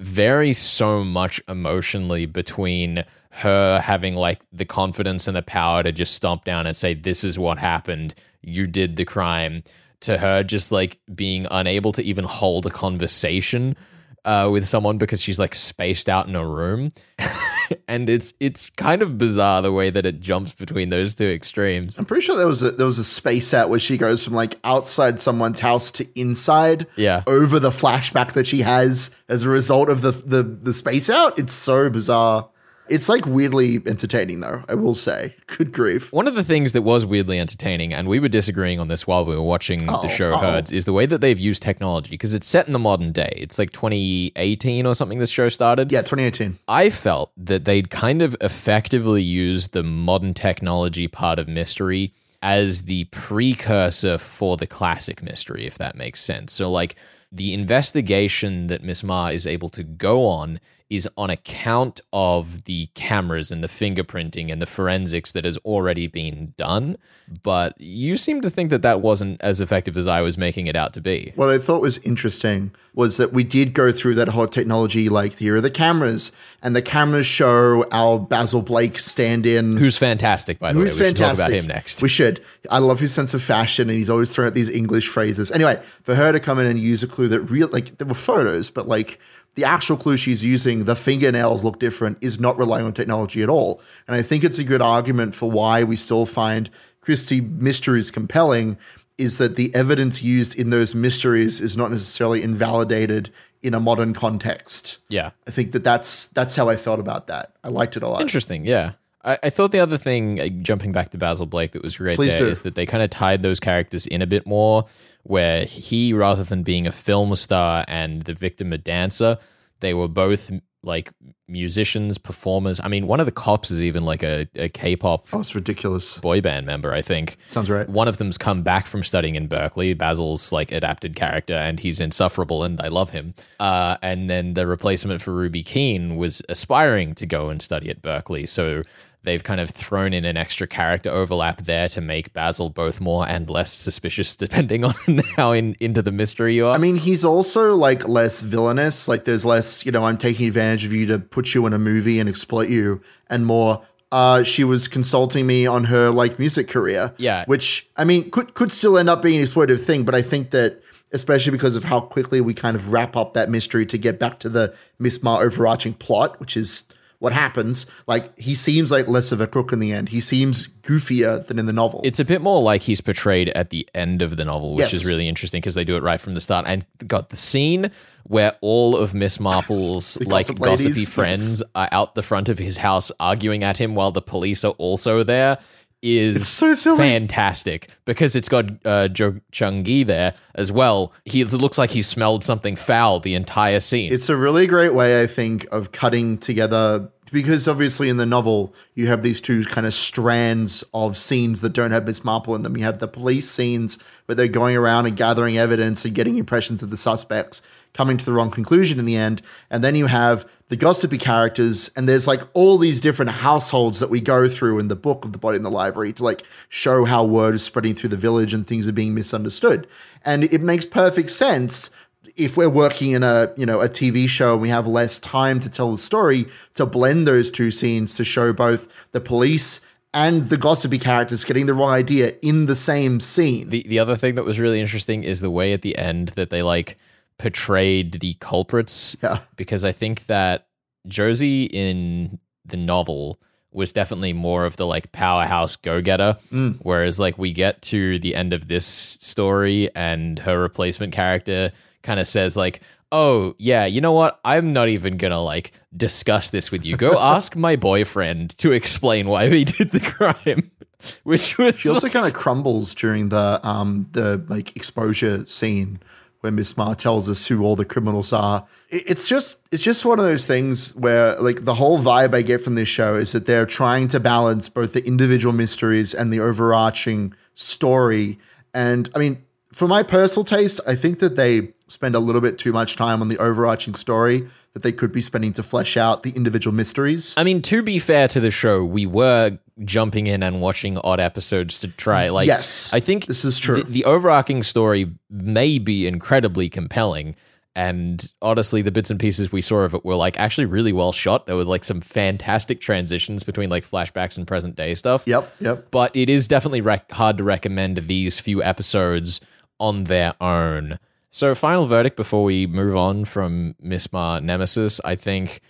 vary 0.00 0.54
so 0.54 1.04
much 1.04 1.42
emotionally 1.46 2.24
between 2.24 3.04
her 3.30 3.78
having 3.80 4.16
like 4.16 4.40
the 4.50 4.64
confidence 4.64 5.28
and 5.28 5.36
the 5.36 5.42
power 5.42 5.82
to 5.82 5.92
just 5.92 6.14
stomp 6.14 6.44
down 6.44 6.66
and 6.66 6.76
say 6.76 6.94
this 6.94 7.22
is 7.22 7.38
what 7.38 7.58
happened, 7.58 8.14
you 8.40 8.66
did 8.66 8.96
the 8.96 9.04
crime 9.04 9.62
to 10.00 10.16
her 10.16 10.42
just 10.42 10.72
like 10.72 10.98
being 11.14 11.46
unable 11.50 11.92
to 11.92 12.02
even 12.02 12.24
hold 12.24 12.64
a 12.64 12.70
conversation 12.70 13.76
uh, 14.24 14.48
with 14.50 14.66
someone 14.66 14.96
because 14.96 15.20
she's 15.20 15.38
like 15.38 15.54
spaced 15.54 16.08
out 16.08 16.26
in 16.26 16.34
a 16.34 16.46
room, 16.46 16.90
and 17.88 18.08
it's 18.08 18.34
it's 18.40 18.70
kind 18.70 19.02
of 19.02 19.18
bizarre 19.18 19.62
the 19.62 19.72
way 19.72 19.90
that 19.90 20.06
it 20.06 20.20
jumps 20.20 20.54
between 20.54 20.88
those 20.88 21.14
two 21.14 21.28
extremes. 21.28 21.98
I'm 21.98 22.04
pretty 22.04 22.24
sure 22.24 22.36
there 22.36 22.46
was 22.46 22.62
a 22.62 22.70
there 22.72 22.86
was 22.86 22.98
a 22.98 23.04
space 23.04 23.52
out 23.54 23.68
where 23.68 23.78
she 23.78 23.96
goes 23.96 24.24
from 24.24 24.34
like 24.34 24.58
outside 24.64 25.20
someone's 25.20 25.60
house 25.60 25.90
to 25.92 26.08
inside. 26.18 26.86
Yeah. 26.96 27.22
Over 27.26 27.58
the 27.58 27.70
flashback 27.70 28.32
that 28.32 28.46
she 28.46 28.62
has 28.62 29.10
as 29.28 29.44
a 29.44 29.48
result 29.48 29.88
of 29.88 30.02
the 30.02 30.12
the 30.12 30.42
the 30.42 30.72
space 30.72 31.08
out. 31.10 31.38
It's 31.38 31.52
so 31.52 31.88
bizarre. 31.90 32.48
It's 32.90 33.08
like 33.08 33.24
weirdly 33.24 33.80
entertaining 33.86 34.40
though, 34.40 34.64
I 34.68 34.74
will 34.74 34.94
say. 34.94 35.36
Good 35.46 35.72
grief. 35.72 36.12
One 36.12 36.26
of 36.26 36.34
the 36.34 36.42
things 36.42 36.72
that 36.72 36.82
was 36.82 37.06
weirdly 37.06 37.38
entertaining, 37.38 37.94
and 37.94 38.08
we 38.08 38.18
were 38.18 38.28
disagreeing 38.28 38.80
on 38.80 38.88
this 38.88 39.06
while 39.06 39.24
we 39.24 39.36
were 39.36 39.42
watching 39.42 39.86
the 39.86 39.96
oh, 39.96 40.08
show 40.08 40.32
uh-oh. 40.32 40.38
Herds, 40.38 40.72
is 40.72 40.84
the 40.84 40.92
way 40.92 41.06
that 41.06 41.20
they've 41.20 41.38
used 41.38 41.62
technology 41.62 42.10
because 42.10 42.34
it's 42.34 42.48
set 42.48 42.66
in 42.66 42.72
the 42.72 42.78
modern 42.80 43.12
day. 43.12 43.32
It's 43.36 43.58
like 43.58 43.70
2018 43.70 44.86
or 44.86 44.94
something. 44.96 45.20
This 45.20 45.30
show 45.30 45.48
started. 45.48 45.92
Yeah, 45.92 46.02
2018. 46.02 46.58
I 46.66 46.90
felt 46.90 47.30
that 47.36 47.64
they'd 47.64 47.90
kind 47.90 48.22
of 48.22 48.36
effectively 48.40 49.22
used 49.22 49.72
the 49.72 49.84
modern 49.84 50.34
technology 50.34 51.06
part 51.06 51.38
of 51.38 51.46
mystery 51.46 52.12
as 52.42 52.82
the 52.82 53.04
precursor 53.04 54.18
for 54.18 54.56
the 54.56 54.66
classic 54.66 55.22
mystery, 55.22 55.66
if 55.66 55.78
that 55.78 55.94
makes 55.94 56.20
sense. 56.20 56.52
So, 56.52 56.70
like, 56.70 56.96
the 57.30 57.54
investigation 57.54 58.66
that 58.66 58.82
Miss 58.82 59.04
Ma 59.04 59.28
is 59.28 59.46
able 59.46 59.68
to 59.70 59.84
go 59.84 60.26
on 60.26 60.58
is 60.90 61.08
on 61.16 61.30
account 61.30 62.00
of 62.12 62.64
the 62.64 62.86
cameras 62.94 63.52
and 63.52 63.62
the 63.62 63.68
fingerprinting 63.68 64.52
and 64.52 64.60
the 64.60 64.66
forensics 64.66 65.32
that 65.32 65.44
has 65.44 65.56
already 65.58 66.08
been 66.08 66.52
done. 66.56 66.96
But 67.44 67.80
you 67.80 68.16
seem 68.16 68.40
to 68.40 68.50
think 68.50 68.70
that 68.70 68.82
that 68.82 69.00
wasn't 69.00 69.40
as 69.40 69.60
effective 69.60 69.96
as 69.96 70.08
I 70.08 70.20
was 70.20 70.36
making 70.36 70.66
it 70.66 70.74
out 70.74 70.92
to 70.94 71.00
be. 71.00 71.32
What 71.36 71.48
I 71.48 71.58
thought 71.58 71.80
was 71.80 71.98
interesting 71.98 72.72
was 72.92 73.18
that 73.18 73.32
we 73.32 73.44
did 73.44 73.72
go 73.72 73.92
through 73.92 74.16
that 74.16 74.28
whole 74.28 74.48
technology, 74.48 75.08
like 75.08 75.36
here 75.36 75.54
are 75.54 75.60
the 75.60 75.70
cameras, 75.70 76.32
and 76.60 76.74
the 76.74 76.82
cameras 76.82 77.24
show 77.24 77.86
our 77.92 78.18
Basil 78.18 78.62
Blake 78.62 78.98
stand 78.98 79.46
in. 79.46 79.76
Who's 79.76 79.96
fantastic, 79.96 80.58
by 80.58 80.72
the 80.72 80.80
Who's 80.80 80.96
way. 80.96 81.02
We 81.02 81.06
should 81.06 81.16
talk 81.16 81.34
about 81.34 81.52
him 81.52 81.68
next. 81.68 82.02
We 82.02 82.08
should. 82.08 82.44
I 82.68 82.78
love 82.78 82.98
his 82.98 83.14
sense 83.14 83.32
of 83.32 83.42
fashion, 83.42 83.88
and 83.88 83.96
he's 83.96 84.10
always 84.10 84.34
throwing 84.34 84.48
out 84.48 84.54
these 84.54 84.68
English 84.68 85.06
phrases. 85.06 85.52
Anyway, 85.52 85.80
for 86.02 86.16
her 86.16 86.32
to 86.32 86.40
come 86.40 86.58
in 86.58 86.66
and 86.66 86.80
use 86.80 87.04
a 87.04 87.06
clue 87.06 87.28
that 87.28 87.42
real 87.42 87.68
like 87.68 87.98
there 87.98 88.08
were 88.08 88.14
photos, 88.14 88.70
but 88.70 88.88
like 88.88 89.20
the 89.54 89.64
actual 89.64 89.96
clue 89.96 90.16
she's 90.16 90.44
using, 90.44 90.84
the 90.84 90.96
fingernails 90.96 91.64
look 91.64 91.78
different, 91.78 92.18
is 92.20 92.38
not 92.38 92.58
relying 92.58 92.86
on 92.86 92.92
technology 92.92 93.42
at 93.42 93.48
all. 93.48 93.80
And 94.06 94.16
I 94.16 94.22
think 94.22 94.44
it's 94.44 94.58
a 94.58 94.64
good 94.64 94.82
argument 94.82 95.34
for 95.34 95.50
why 95.50 95.84
we 95.84 95.96
still 95.96 96.26
find 96.26 96.70
Christie 97.00 97.40
mysteries 97.40 98.10
compelling. 98.10 98.78
Is 99.18 99.38
that 99.38 99.56
the 99.56 99.74
evidence 99.74 100.22
used 100.22 100.58
in 100.58 100.70
those 100.70 100.94
mysteries 100.94 101.60
is 101.60 101.76
not 101.76 101.90
necessarily 101.90 102.42
invalidated 102.42 103.30
in 103.62 103.74
a 103.74 103.80
modern 103.80 104.14
context? 104.14 104.98
yeah. 105.08 105.30
I 105.46 105.50
think 105.50 105.72
that 105.72 105.84
that's 105.84 106.28
that's 106.28 106.56
how 106.56 106.68
I 106.68 106.76
felt 106.76 107.00
about 107.00 107.26
that. 107.26 107.52
I 107.62 107.68
liked 107.68 107.96
it 107.96 108.02
a 108.02 108.08
lot. 108.08 108.22
Interesting, 108.22 108.64
yeah. 108.64 108.92
I, 109.24 109.38
I 109.44 109.50
thought 109.50 109.72
the 109.72 109.80
other 109.80 109.98
thing, 109.98 110.40
uh, 110.40 110.48
jumping 110.62 110.92
back 110.92 111.10
to 111.10 111.18
Basil 111.18 111.46
Blake, 111.46 111.72
that 111.72 111.82
was 111.82 111.96
great 111.96 112.16
Please 112.16 112.32
there 112.32 112.44
do. 112.44 112.48
is 112.48 112.60
that 112.62 112.74
they 112.74 112.86
kind 112.86 113.02
of 113.02 113.10
tied 113.10 113.42
those 113.42 113.60
characters 113.60 114.06
in 114.06 114.22
a 114.22 114.26
bit 114.26 114.46
more, 114.46 114.86
where 115.24 115.64
he, 115.64 116.12
rather 116.12 116.44
than 116.44 116.62
being 116.62 116.86
a 116.86 116.92
film 116.92 117.34
star 117.36 117.84
and 117.88 118.22
the 118.22 118.34
victim 118.34 118.72
a 118.72 118.78
dancer, 118.78 119.36
they 119.80 119.92
were 119.94 120.08
both 120.08 120.50
like 120.82 121.10
musicians, 121.46 122.16
performers. 122.16 122.80
I 122.82 122.88
mean, 122.88 123.06
one 123.06 123.20
of 123.20 123.26
the 123.26 123.32
cops 123.32 123.70
is 123.70 123.82
even 123.82 124.04
like 124.06 124.22
a, 124.22 124.48
a 124.54 124.70
K-pop 124.70 125.26
Oh, 125.30 125.40
it's 125.40 125.54
ridiculous. 125.54 126.16
boy 126.16 126.40
band 126.40 126.64
member, 126.64 126.94
I 126.94 127.02
think. 127.02 127.36
Sounds 127.44 127.68
right. 127.68 127.86
One 127.86 128.08
of 128.08 128.16
them's 128.16 128.38
come 128.38 128.62
back 128.62 128.86
from 128.86 129.02
studying 129.02 129.34
in 129.34 129.46
Berkeley. 129.46 129.92
Basil's 129.92 130.52
like 130.52 130.72
adapted 130.72 131.16
character, 131.16 131.52
and 131.54 131.78
he's 131.78 132.00
insufferable, 132.00 132.62
and 132.64 132.80
I 132.80 132.88
love 132.88 133.10
him. 133.10 133.34
Uh, 133.58 133.98
and 134.00 134.30
then 134.30 134.54
the 134.54 134.66
replacement 134.66 135.20
for 135.20 135.34
Ruby 135.34 135.62
Keene 135.62 136.16
was 136.16 136.40
aspiring 136.48 137.14
to 137.16 137.26
go 137.26 137.50
and 137.50 137.60
study 137.60 137.90
at 137.90 138.00
Berkeley, 138.00 138.46
so 138.46 138.82
they've 139.22 139.42
kind 139.42 139.60
of 139.60 139.70
thrown 139.70 140.12
in 140.12 140.24
an 140.24 140.36
extra 140.36 140.66
character 140.66 141.10
overlap 141.10 141.64
there 141.64 141.88
to 141.88 142.00
make 142.00 142.32
Basil 142.32 142.70
both 142.70 143.00
more 143.00 143.28
and 143.28 143.50
less 143.50 143.72
suspicious, 143.72 144.34
depending 144.44 144.84
on 144.84 144.94
how 145.36 145.52
in, 145.52 145.74
into 145.80 146.02
the 146.02 146.12
mystery 146.12 146.54
you 146.54 146.66
are. 146.66 146.74
I 146.74 146.78
mean, 146.78 146.96
he's 146.96 147.24
also 147.24 147.76
like 147.76 148.08
less 148.08 148.42
villainous. 148.42 149.08
Like, 149.08 149.24
there's 149.24 149.44
less, 149.44 149.84
you 149.84 149.92
know, 149.92 150.04
I'm 150.04 150.18
taking 150.18 150.46
advantage 150.46 150.84
of 150.84 150.92
you 150.92 151.06
to 151.06 151.18
put 151.18 151.54
you 151.54 151.66
in 151.66 151.72
a 151.72 151.78
movie 151.78 152.18
and 152.18 152.28
exploit 152.28 152.68
you, 152.68 153.00
and 153.28 153.46
more. 153.46 153.82
Uh, 154.12 154.42
she 154.42 154.64
was 154.64 154.88
consulting 154.88 155.46
me 155.46 155.68
on 155.68 155.84
her 155.84 156.10
like 156.10 156.36
music 156.36 156.66
career. 156.66 157.14
Yeah. 157.16 157.44
which 157.44 157.88
I 157.96 158.02
mean 158.02 158.28
could 158.32 158.54
could 158.54 158.72
still 158.72 158.98
end 158.98 159.08
up 159.08 159.22
being 159.22 159.38
an 159.38 159.46
exploitative 159.46 159.84
thing, 159.84 160.04
but 160.04 160.16
I 160.16 160.22
think 160.22 160.50
that 160.50 160.82
especially 161.12 161.52
because 161.52 161.76
of 161.76 161.84
how 161.84 162.00
quickly 162.00 162.40
we 162.40 162.52
kind 162.52 162.74
of 162.74 162.92
wrap 162.92 163.16
up 163.16 163.34
that 163.34 163.50
mystery 163.50 163.86
to 163.86 163.98
get 163.98 164.18
back 164.18 164.38
to 164.40 164.48
the 164.48 164.74
Miss 164.98 165.22
Ma 165.22 165.38
overarching 165.38 165.94
plot, 165.94 166.40
which 166.40 166.56
is 166.56 166.86
what 167.20 167.32
happens. 167.32 167.86
Like 168.06 168.36
he 168.38 168.54
seems 168.54 168.90
like 168.90 169.06
less 169.06 169.30
of 169.30 169.40
a 169.40 169.46
crook 169.46 169.72
in 169.72 169.78
the 169.78 169.92
end. 169.92 170.08
He 170.08 170.20
seems 170.20 170.66
goofier 170.82 171.46
than 171.46 171.58
in 171.58 171.66
the 171.66 171.72
novel. 171.72 172.00
It's 172.02 172.18
a 172.18 172.24
bit 172.24 172.40
more 172.42 172.60
like 172.60 172.82
he's 172.82 173.00
portrayed 173.00 173.50
at 173.50 173.70
the 173.70 173.88
end 173.94 174.22
of 174.22 174.36
the 174.36 174.44
novel, 174.44 174.74
which 174.74 174.86
Yes. 174.86 174.94
is 174.94 175.06
really 175.06 175.28
interesting 175.28 175.60
because 175.60 175.74
they 175.74 175.84
do 175.84 175.96
it 175.96 176.02
right 176.02 176.20
from 176.20 176.34
the 176.34 176.40
start. 176.40 176.64
And 176.66 176.84
got 177.06 177.28
the 177.28 177.36
scene 177.36 177.90
where 178.24 178.56
all 178.62 178.96
of 178.96 179.14
Miss 179.14 179.38
Marple's 179.38 180.18
like 180.22 180.46
gossip 180.46 180.58
gossipy 180.58 180.88
ladies, 180.88 181.08
friends 181.08 181.62
are 181.74 181.88
out 181.92 182.14
the 182.14 182.22
front 182.22 182.48
of 182.48 182.58
his 182.58 182.78
house 182.78 183.12
arguing 183.20 183.62
at 183.62 183.78
him 183.80 183.94
while 183.94 184.10
the 184.10 184.22
police 184.22 184.64
are 184.64 184.72
also 184.72 185.22
there 185.22 185.58
is 186.02 186.48
so 186.48 186.74
silly. 186.74 186.98
fantastic 186.98 187.88
because 188.04 188.34
it's 188.34 188.48
got 188.48 188.70
uh, 188.86 189.08
Jo 189.08 189.40
Chung 189.52 189.84
Gi 189.84 190.04
there 190.04 190.34
as 190.54 190.72
well. 190.72 191.12
He 191.24 191.44
looks 191.44 191.78
like 191.78 191.90
he 191.90 192.02
smelled 192.02 192.44
something 192.44 192.76
foul 192.76 193.20
the 193.20 193.34
entire 193.34 193.80
scene. 193.80 194.12
It's 194.12 194.28
a 194.28 194.36
really 194.36 194.66
great 194.66 194.94
way, 194.94 195.22
I 195.22 195.26
think, 195.26 195.66
of 195.70 195.92
cutting 195.92 196.38
together 196.38 197.10
because 197.32 197.68
obviously 197.68 198.08
in 198.08 198.16
the 198.16 198.26
novel 198.26 198.74
you 198.94 199.06
have 199.06 199.22
these 199.22 199.40
two 199.40 199.64
kind 199.64 199.86
of 199.86 199.94
strands 199.94 200.82
of 200.92 201.16
scenes 201.16 201.60
that 201.60 201.72
don't 201.72 201.92
have 201.92 202.06
Miss 202.06 202.24
Marple 202.24 202.54
in 202.54 202.62
them. 202.62 202.76
You 202.76 202.84
have 202.84 202.98
the 202.98 203.08
police 203.08 203.48
scenes 203.48 204.02
where 204.26 204.34
they're 204.34 204.48
going 204.48 204.76
around 204.76 205.06
and 205.06 205.16
gathering 205.16 205.56
evidence 205.58 206.04
and 206.04 206.14
getting 206.14 206.36
impressions 206.36 206.82
of 206.82 206.90
the 206.90 206.96
suspects, 206.96 207.62
coming 207.92 208.16
to 208.16 208.24
the 208.24 208.32
wrong 208.32 208.50
conclusion 208.50 208.98
in 208.98 209.04
the 209.04 209.16
end, 209.16 209.42
and 209.68 209.82
then 209.82 209.94
you 209.94 210.06
have 210.06 210.48
the 210.70 210.76
gossipy 210.76 211.18
characters, 211.18 211.90
and 211.96 212.08
there's 212.08 212.28
like 212.28 212.40
all 212.54 212.78
these 212.78 213.00
different 213.00 213.32
households 213.32 213.98
that 213.98 214.08
we 214.08 214.20
go 214.20 214.48
through 214.48 214.78
in 214.78 214.86
the 214.86 214.94
book 214.94 215.24
of 215.24 215.32
the 215.32 215.38
body 215.38 215.56
in 215.56 215.64
the 215.64 215.70
library 215.70 216.12
to 216.12 216.24
like 216.24 216.44
show 216.68 217.04
how 217.04 217.24
word 217.24 217.56
is 217.56 217.64
spreading 217.64 217.92
through 217.92 218.10
the 218.10 218.16
village 218.16 218.54
and 218.54 218.66
things 218.66 218.86
are 218.86 218.92
being 218.92 219.12
misunderstood. 219.12 219.88
And 220.24 220.44
it 220.44 220.60
makes 220.60 220.86
perfect 220.86 221.32
sense 221.32 221.90
if 222.36 222.56
we're 222.56 222.70
working 222.70 223.10
in 223.10 223.24
a 223.24 223.52
you 223.56 223.66
know 223.66 223.80
a 223.80 223.88
TV 223.88 224.28
show 224.28 224.52
and 224.52 224.62
we 224.62 224.68
have 224.68 224.86
less 224.86 225.18
time 225.18 225.58
to 225.58 225.68
tell 225.68 225.90
the 225.90 225.98
story 225.98 226.46
to 226.74 226.86
blend 226.86 227.26
those 227.26 227.50
two 227.50 227.72
scenes 227.72 228.14
to 228.14 228.24
show 228.24 228.52
both 228.52 228.86
the 229.10 229.20
police 229.20 229.84
and 230.14 230.50
the 230.50 230.56
gossipy 230.56 230.98
characters 230.98 231.44
getting 231.44 231.66
the 231.66 231.74
wrong 231.74 231.90
idea 231.90 232.34
in 232.42 232.66
the 232.66 232.76
same 232.76 233.18
scene. 233.18 233.70
The 233.70 233.84
the 233.88 233.98
other 233.98 234.14
thing 234.14 234.36
that 234.36 234.44
was 234.44 234.60
really 234.60 234.80
interesting 234.80 235.24
is 235.24 235.40
the 235.40 235.50
way 235.50 235.72
at 235.72 235.82
the 235.82 235.98
end 235.98 236.28
that 236.30 236.50
they 236.50 236.62
like 236.62 236.96
portrayed 237.40 238.20
the 238.20 238.34
culprits. 238.34 239.16
Yeah. 239.22 239.40
Because 239.56 239.82
I 239.84 239.92
think 239.92 240.26
that 240.26 240.66
Josie 241.08 241.64
in 241.64 242.38
the 242.66 242.76
novel 242.76 243.40
was 243.72 243.92
definitely 243.92 244.32
more 244.32 244.66
of 244.66 244.76
the 244.76 244.86
like 244.86 245.10
powerhouse 245.12 245.76
go-getter 245.76 246.36
whereas 246.82 247.20
like 247.20 247.38
we 247.38 247.52
get 247.52 247.80
to 247.82 248.18
the 248.18 248.34
end 248.34 248.52
of 248.52 248.66
this 248.66 248.84
story 248.84 249.88
and 249.94 250.40
her 250.40 250.60
replacement 250.60 251.12
character 251.12 251.70
kind 252.02 252.18
of 252.18 252.26
says 252.26 252.56
like 252.56 252.80
oh 253.12 253.54
yeah 253.58 253.86
you 253.86 254.00
know 254.00 254.10
what 254.12 254.40
i'm 254.44 254.72
not 254.72 254.88
even 254.88 255.16
gonna 255.16 255.40
like 255.40 255.70
discuss 255.96 256.50
this 256.50 256.72
with 256.72 256.84
you 256.84 256.96
go 256.96 257.16
ask 257.20 257.54
my 257.54 257.76
boyfriend 257.76 258.56
to 258.58 258.72
explain 258.72 259.28
why 259.28 259.48
we 259.48 259.64
did 259.64 259.92
the 259.92 260.00
crime 260.00 260.70
which 261.22 261.56
was 261.56 261.78
She 261.78 261.88
also 261.88 262.08
kind 262.08 262.26
of 262.26 262.32
crumbles 262.32 262.92
during 262.92 263.28
the 263.28 263.60
um 263.62 264.08
the 264.12 264.44
like 264.48 264.74
exposure 264.76 265.46
scene 265.46 266.00
where 266.40 266.52
Miss 266.52 266.76
Ma 266.76 266.94
tells 266.94 267.28
us 267.28 267.46
who 267.46 267.62
all 267.62 267.76
the 267.76 267.84
criminals 267.84 268.32
are. 268.32 268.66
It's 268.88 269.28
just 269.28 269.66
it's 269.70 269.82
just 269.82 270.04
one 270.04 270.18
of 270.18 270.24
those 270.24 270.46
things 270.46 270.94
where 270.96 271.36
like 271.40 271.64
the 271.64 271.74
whole 271.74 271.98
vibe 271.98 272.34
I 272.34 272.42
get 272.42 272.60
from 272.60 272.74
this 272.74 272.88
show 272.88 273.16
is 273.16 273.32
that 273.32 273.46
they're 273.46 273.66
trying 273.66 274.08
to 274.08 274.20
balance 274.20 274.68
both 274.68 274.92
the 274.92 275.06
individual 275.06 275.52
mysteries 275.52 276.14
and 276.14 276.32
the 276.32 276.40
overarching 276.40 277.34
story. 277.54 278.38
And 278.72 279.10
I 279.14 279.18
mean, 279.18 279.44
for 279.72 279.86
my 279.86 280.02
personal 280.02 280.44
taste, 280.44 280.80
I 280.86 280.94
think 280.94 281.18
that 281.20 281.36
they 281.36 281.72
spend 281.88 282.14
a 282.14 282.20
little 282.20 282.40
bit 282.40 282.56
too 282.56 282.72
much 282.72 282.96
time 282.96 283.20
on 283.20 283.28
the 283.28 283.38
overarching 283.38 283.94
story 283.94 284.48
that 284.72 284.82
they 284.82 284.92
could 284.92 285.12
be 285.12 285.20
spending 285.20 285.52
to 285.54 285.62
flesh 285.62 285.96
out 285.96 286.22
the 286.22 286.30
individual 286.30 286.74
mysteries. 286.74 287.34
I 287.36 287.44
mean, 287.44 287.60
to 287.62 287.82
be 287.82 287.98
fair 287.98 288.28
to 288.28 288.40
the 288.40 288.50
show, 288.50 288.84
we 288.84 289.04
were 289.04 289.58
jumping 289.84 290.26
in 290.26 290.42
and 290.42 290.60
watching 290.60 290.98
odd 290.98 291.18
episodes 291.20 291.78
to 291.78 291.88
try. 291.88 292.28
Like, 292.28 292.46
Yes, 292.46 292.92
I 292.92 293.00
think 293.00 293.26
this 293.26 293.44
is 293.44 293.58
true. 293.58 293.82
The, 293.82 293.90
the 293.90 294.04
overarching 294.04 294.62
story 294.62 295.10
may 295.28 295.78
be 295.78 296.06
incredibly 296.06 296.68
compelling, 296.68 297.34
and 297.74 298.32
honestly, 298.42 298.82
the 298.82 298.92
bits 298.92 299.10
and 299.10 299.18
pieces 299.18 299.50
we 299.50 299.60
saw 299.60 299.78
of 299.78 299.94
it 299.94 300.04
were 300.04 300.14
like 300.14 300.38
actually 300.38 300.66
really 300.66 300.92
well 300.92 301.12
shot. 301.12 301.46
There 301.46 301.56
were 301.56 301.64
like 301.64 301.84
some 301.84 302.00
fantastic 302.00 302.80
transitions 302.80 303.42
between 303.42 303.70
like 303.70 303.84
flashbacks 303.84 304.36
and 304.36 304.46
present 304.46 304.76
day 304.76 304.94
stuff. 304.94 305.24
Yep, 305.26 305.52
yep. 305.60 305.90
But 305.90 306.14
it 306.14 306.28
is 306.28 306.46
definitely 306.46 306.80
rec- 306.80 307.10
hard 307.10 307.38
to 307.38 307.44
recommend 307.44 307.96
these 307.96 308.38
few 308.38 308.62
episodes 308.62 309.40
on 309.80 310.04
their 310.04 310.34
own. 310.40 310.98
So, 311.30 311.54
final 311.54 311.86
verdict 311.86 312.16
before 312.16 312.42
we 312.42 312.66
move 312.66 312.96
on 312.96 313.24
from 313.24 313.76
Miss 313.80 314.12
Ma 314.12 314.40
Nemesis, 314.40 315.00
I 315.04 315.14
think 315.14 315.60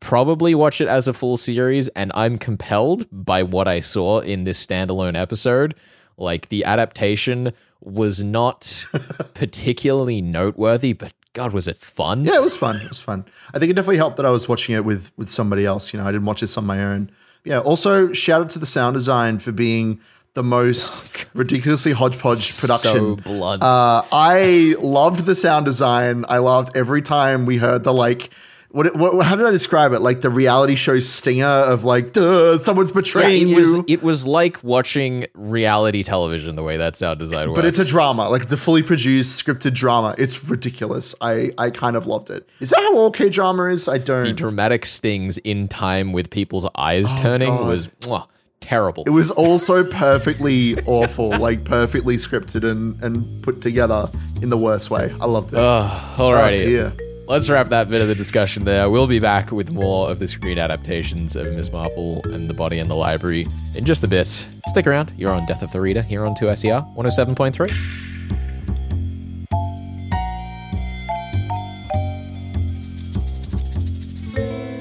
probably 0.00 0.54
watch 0.54 0.80
it 0.80 0.86
as 0.86 1.08
a 1.08 1.12
full 1.12 1.36
series, 1.36 1.88
and 1.88 2.12
I'm 2.14 2.38
compelled 2.38 3.06
by 3.10 3.42
what 3.42 3.66
I 3.66 3.80
saw 3.80 4.20
in 4.20 4.44
this 4.44 4.64
standalone 4.64 5.16
episode. 5.16 5.74
Like, 6.16 6.48
the 6.50 6.64
adaptation 6.64 7.52
was 7.80 8.22
not 8.22 8.86
particularly 9.34 10.22
noteworthy, 10.22 10.92
but 10.92 11.12
God, 11.32 11.52
was 11.52 11.66
it 11.66 11.78
fun? 11.78 12.24
Yeah, 12.24 12.36
it 12.36 12.42
was 12.42 12.56
fun. 12.56 12.76
It 12.76 12.88
was 12.88 13.00
fun. 13.00 13.24
I 13.52 13.58
think 13.58 13.70
it 13.70 13.74
definitely 13.74 13.96
helped 13.96 14.16
that 14.18 14.26
I 14.26 14.30
was 14.30 14.48
watching 14.48 14.74
it 14.74 14.84
with 14.84 15.10
with 15.16 15.28
somebody 15.28 15.64
else. 15.64 15.92
You 15.92 16.00
know, 16.00 16.06
I 16.06 16.12
didn't 16.12 16.26
watch 16.26 16.40
this 16.40 16.56
on 16.56 16.64
my 16.64 16.82
own. 16.82 17.10
Yeah. 17.44 17.60
Also, 17.60 18.12
shout 18.12 18.40
out 18.42 18.50
to 18.50 18.58
the 18.58 18.66
sound 18.66 18.94
design 18.94 19.38
for 19.38 19.52
being 19.52 20.00
the 20.38 20.44
most 20.44 21.26
ridiculously 21.34 21.90
hodgepodge 21.90 22.60
production. 22.60 22.92
So 22.96 23.16
blunt. 23.16 23.60
Uh, 23.62 24.02
I 24.12 24.76
loved 24.80 25.26
the 25.26 25.34
sound 25.34 25.66
design. 25.66 26.24
I 26.28 26.38
loved 26.38 26.76
every 26.76 27.02
time 27.02 27.44
we 27.44 27.56
heard 27.56 27.82
the 27.82 27.92
like. 27.92 28.30
What, 28.70 28.94
what? 28.96 29.24
How 29.24 29.34
did 29.34 29.46
I 29.46 29.50
describe 29.50 29.92
it? 29.94 30.00
Like 30.00 30.20
the 30.20 30.28
reality 30.28 30.74
show 30.76 30.98
stinger 31.00 31.46
of 31.46 31.84
like, 31.84 32.12
Duh, 32.12 32.58
someone's 32.58 32.90
Yeah, 32.90 33.00
betraying 33.00 33.48
it 33.48 33.56
was 33.56 33.74
you. 33.74 33.84
it 33.88 34.02
was 34.02 34.26
like 34.26 34.62
watching 34.62 35.26
reality 35.34 36.02
television 36.02 36.54
the 36.54 36.62
way 36.62 36.76
that 36.76 36.94
sound 36.94 37.18
design 37.18 37.48
works. 37.48 37.56
but 37.58 37.64
it's 37.64 37.78
a 37.78 37.84
drama. 37.84 38.28
Like 38.28 38.42
it's 38.42 38.52
a 38.52 38.58
fully 38.58 38.82
produced 38.82 39.42
scripted 39.44 39.72
drama. 39.72 40.14
It's 40.18 40.44
ridiculous. 40.50 41.14
I 41.22 41.50
I 41.56 41.70
kind 41.70 41.96
of 41.96 42.06
loved 42.06 42.28
it. 42.28 42.46
Is 42.60 42.68
that 42.70 42.78
how 42.80 42.94
all 42.98 43.10
K 43.10 43.30
drama 43.30 43.64
is? 43.70 43.88
I 43.88 43.96
don't. 43.98 44.22
the 44.22 44.32
dramatic 44.34 44.84
stings 44.84 45.38
in 45.38 45.66
time 45.66 46.12
with 46.12 46.28
people's 46.30 46.66
eyes 46.76 47.10
turning 47.22 47.50
Oh, 47.50 47.58
God. 47.64 47.68
was 47.68 47.88
mwah, 48.02 48.26
terrible. 48.60 49.04
It 49.06 49.10
was 49.10 49.30
also 49.30 49.84
perfectly 49.84 50.80
awful, 50.86 51.30
like 51.38 51.64
perfectly 51.64 52.16
scripted 52.16 52.68
and, 52.68 53.02
and 53.02 53.42
put 53.42 53.60
together 53.62 54.10
in 54.42 54.50
the 54.50 54.58
worst 54.58 54.90
way. 54.90 55.12
I 55.20 55.26
loved 55.26 55.52
it. 55.52 55.58
Oh, 55.58 56.14
alrighty. 56.16 56.58
dear. 56.58 56.92
Let's 57.26 57.50
wrap 57.50 57.68
that 57.68 57.90
bit 57.90 58.00
of 58.00 58.08
the 58.08 58.14
discussion 58.14 58.64
there. 58.64 58.88
We'll 58.88 59.06
be 59.06 59.20
back 59.20 59.52
with 59.52 59.70
more 59.70 60.10
of 60.10 60.18
the 60.18 60.26
screen 60.26 60.58
adaptations 60.58 61.36
of 61.36 61.46
Miss 61.52 61.70
Marple 61.70 62.22
and 62.24 62.48
The 62.48 62.54
Body 62.54 62.78
in 62.78 62.88
the 62.88 62.96
Library 62.96 63.46
in 63.74 63.84
just 63.84 64.02
a 64.02 64.08
bit. 64.08 64.26
Stick 64.26 64.86
around. 64.86 65.12
You're 65.18 65.32
on 65.32 65.44
Death 65.44 65.60
of 65.60 65.70
the 65.70 65.80
Reader 65.80 66.00
here 66.00 66.24
on 66.24 66.34
2SER 66.34 66.94
107.3. 66.96 68.17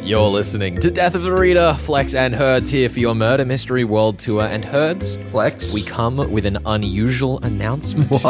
You're 0.07 0.29
listening 0.29 0.77
to 0.77 0.89
Death 0.89 1.15
of 1.15 1.23
the 1.23 1.33
Reader. 1.33 1.73
Flex 1.73 2.13
and 2.13 2.33
Herds 2.33 2.71
here 2.71 2.87
for 2.87 2.97
your 2.97 3.13
Murder 3.13 3.43
Mystery 3.43 3.83
World 3.83 4.19
Tour. 4.19 4.43
And 4.43 4.63
Herds, 4.63 5.17
Flex. 5.31 5.73
we 5.73 5.83
come 5.83 6.15
with 6.31 6.45
an 6.45 6.59
unusual 6.65 7.43
announcement. 7.43 8.09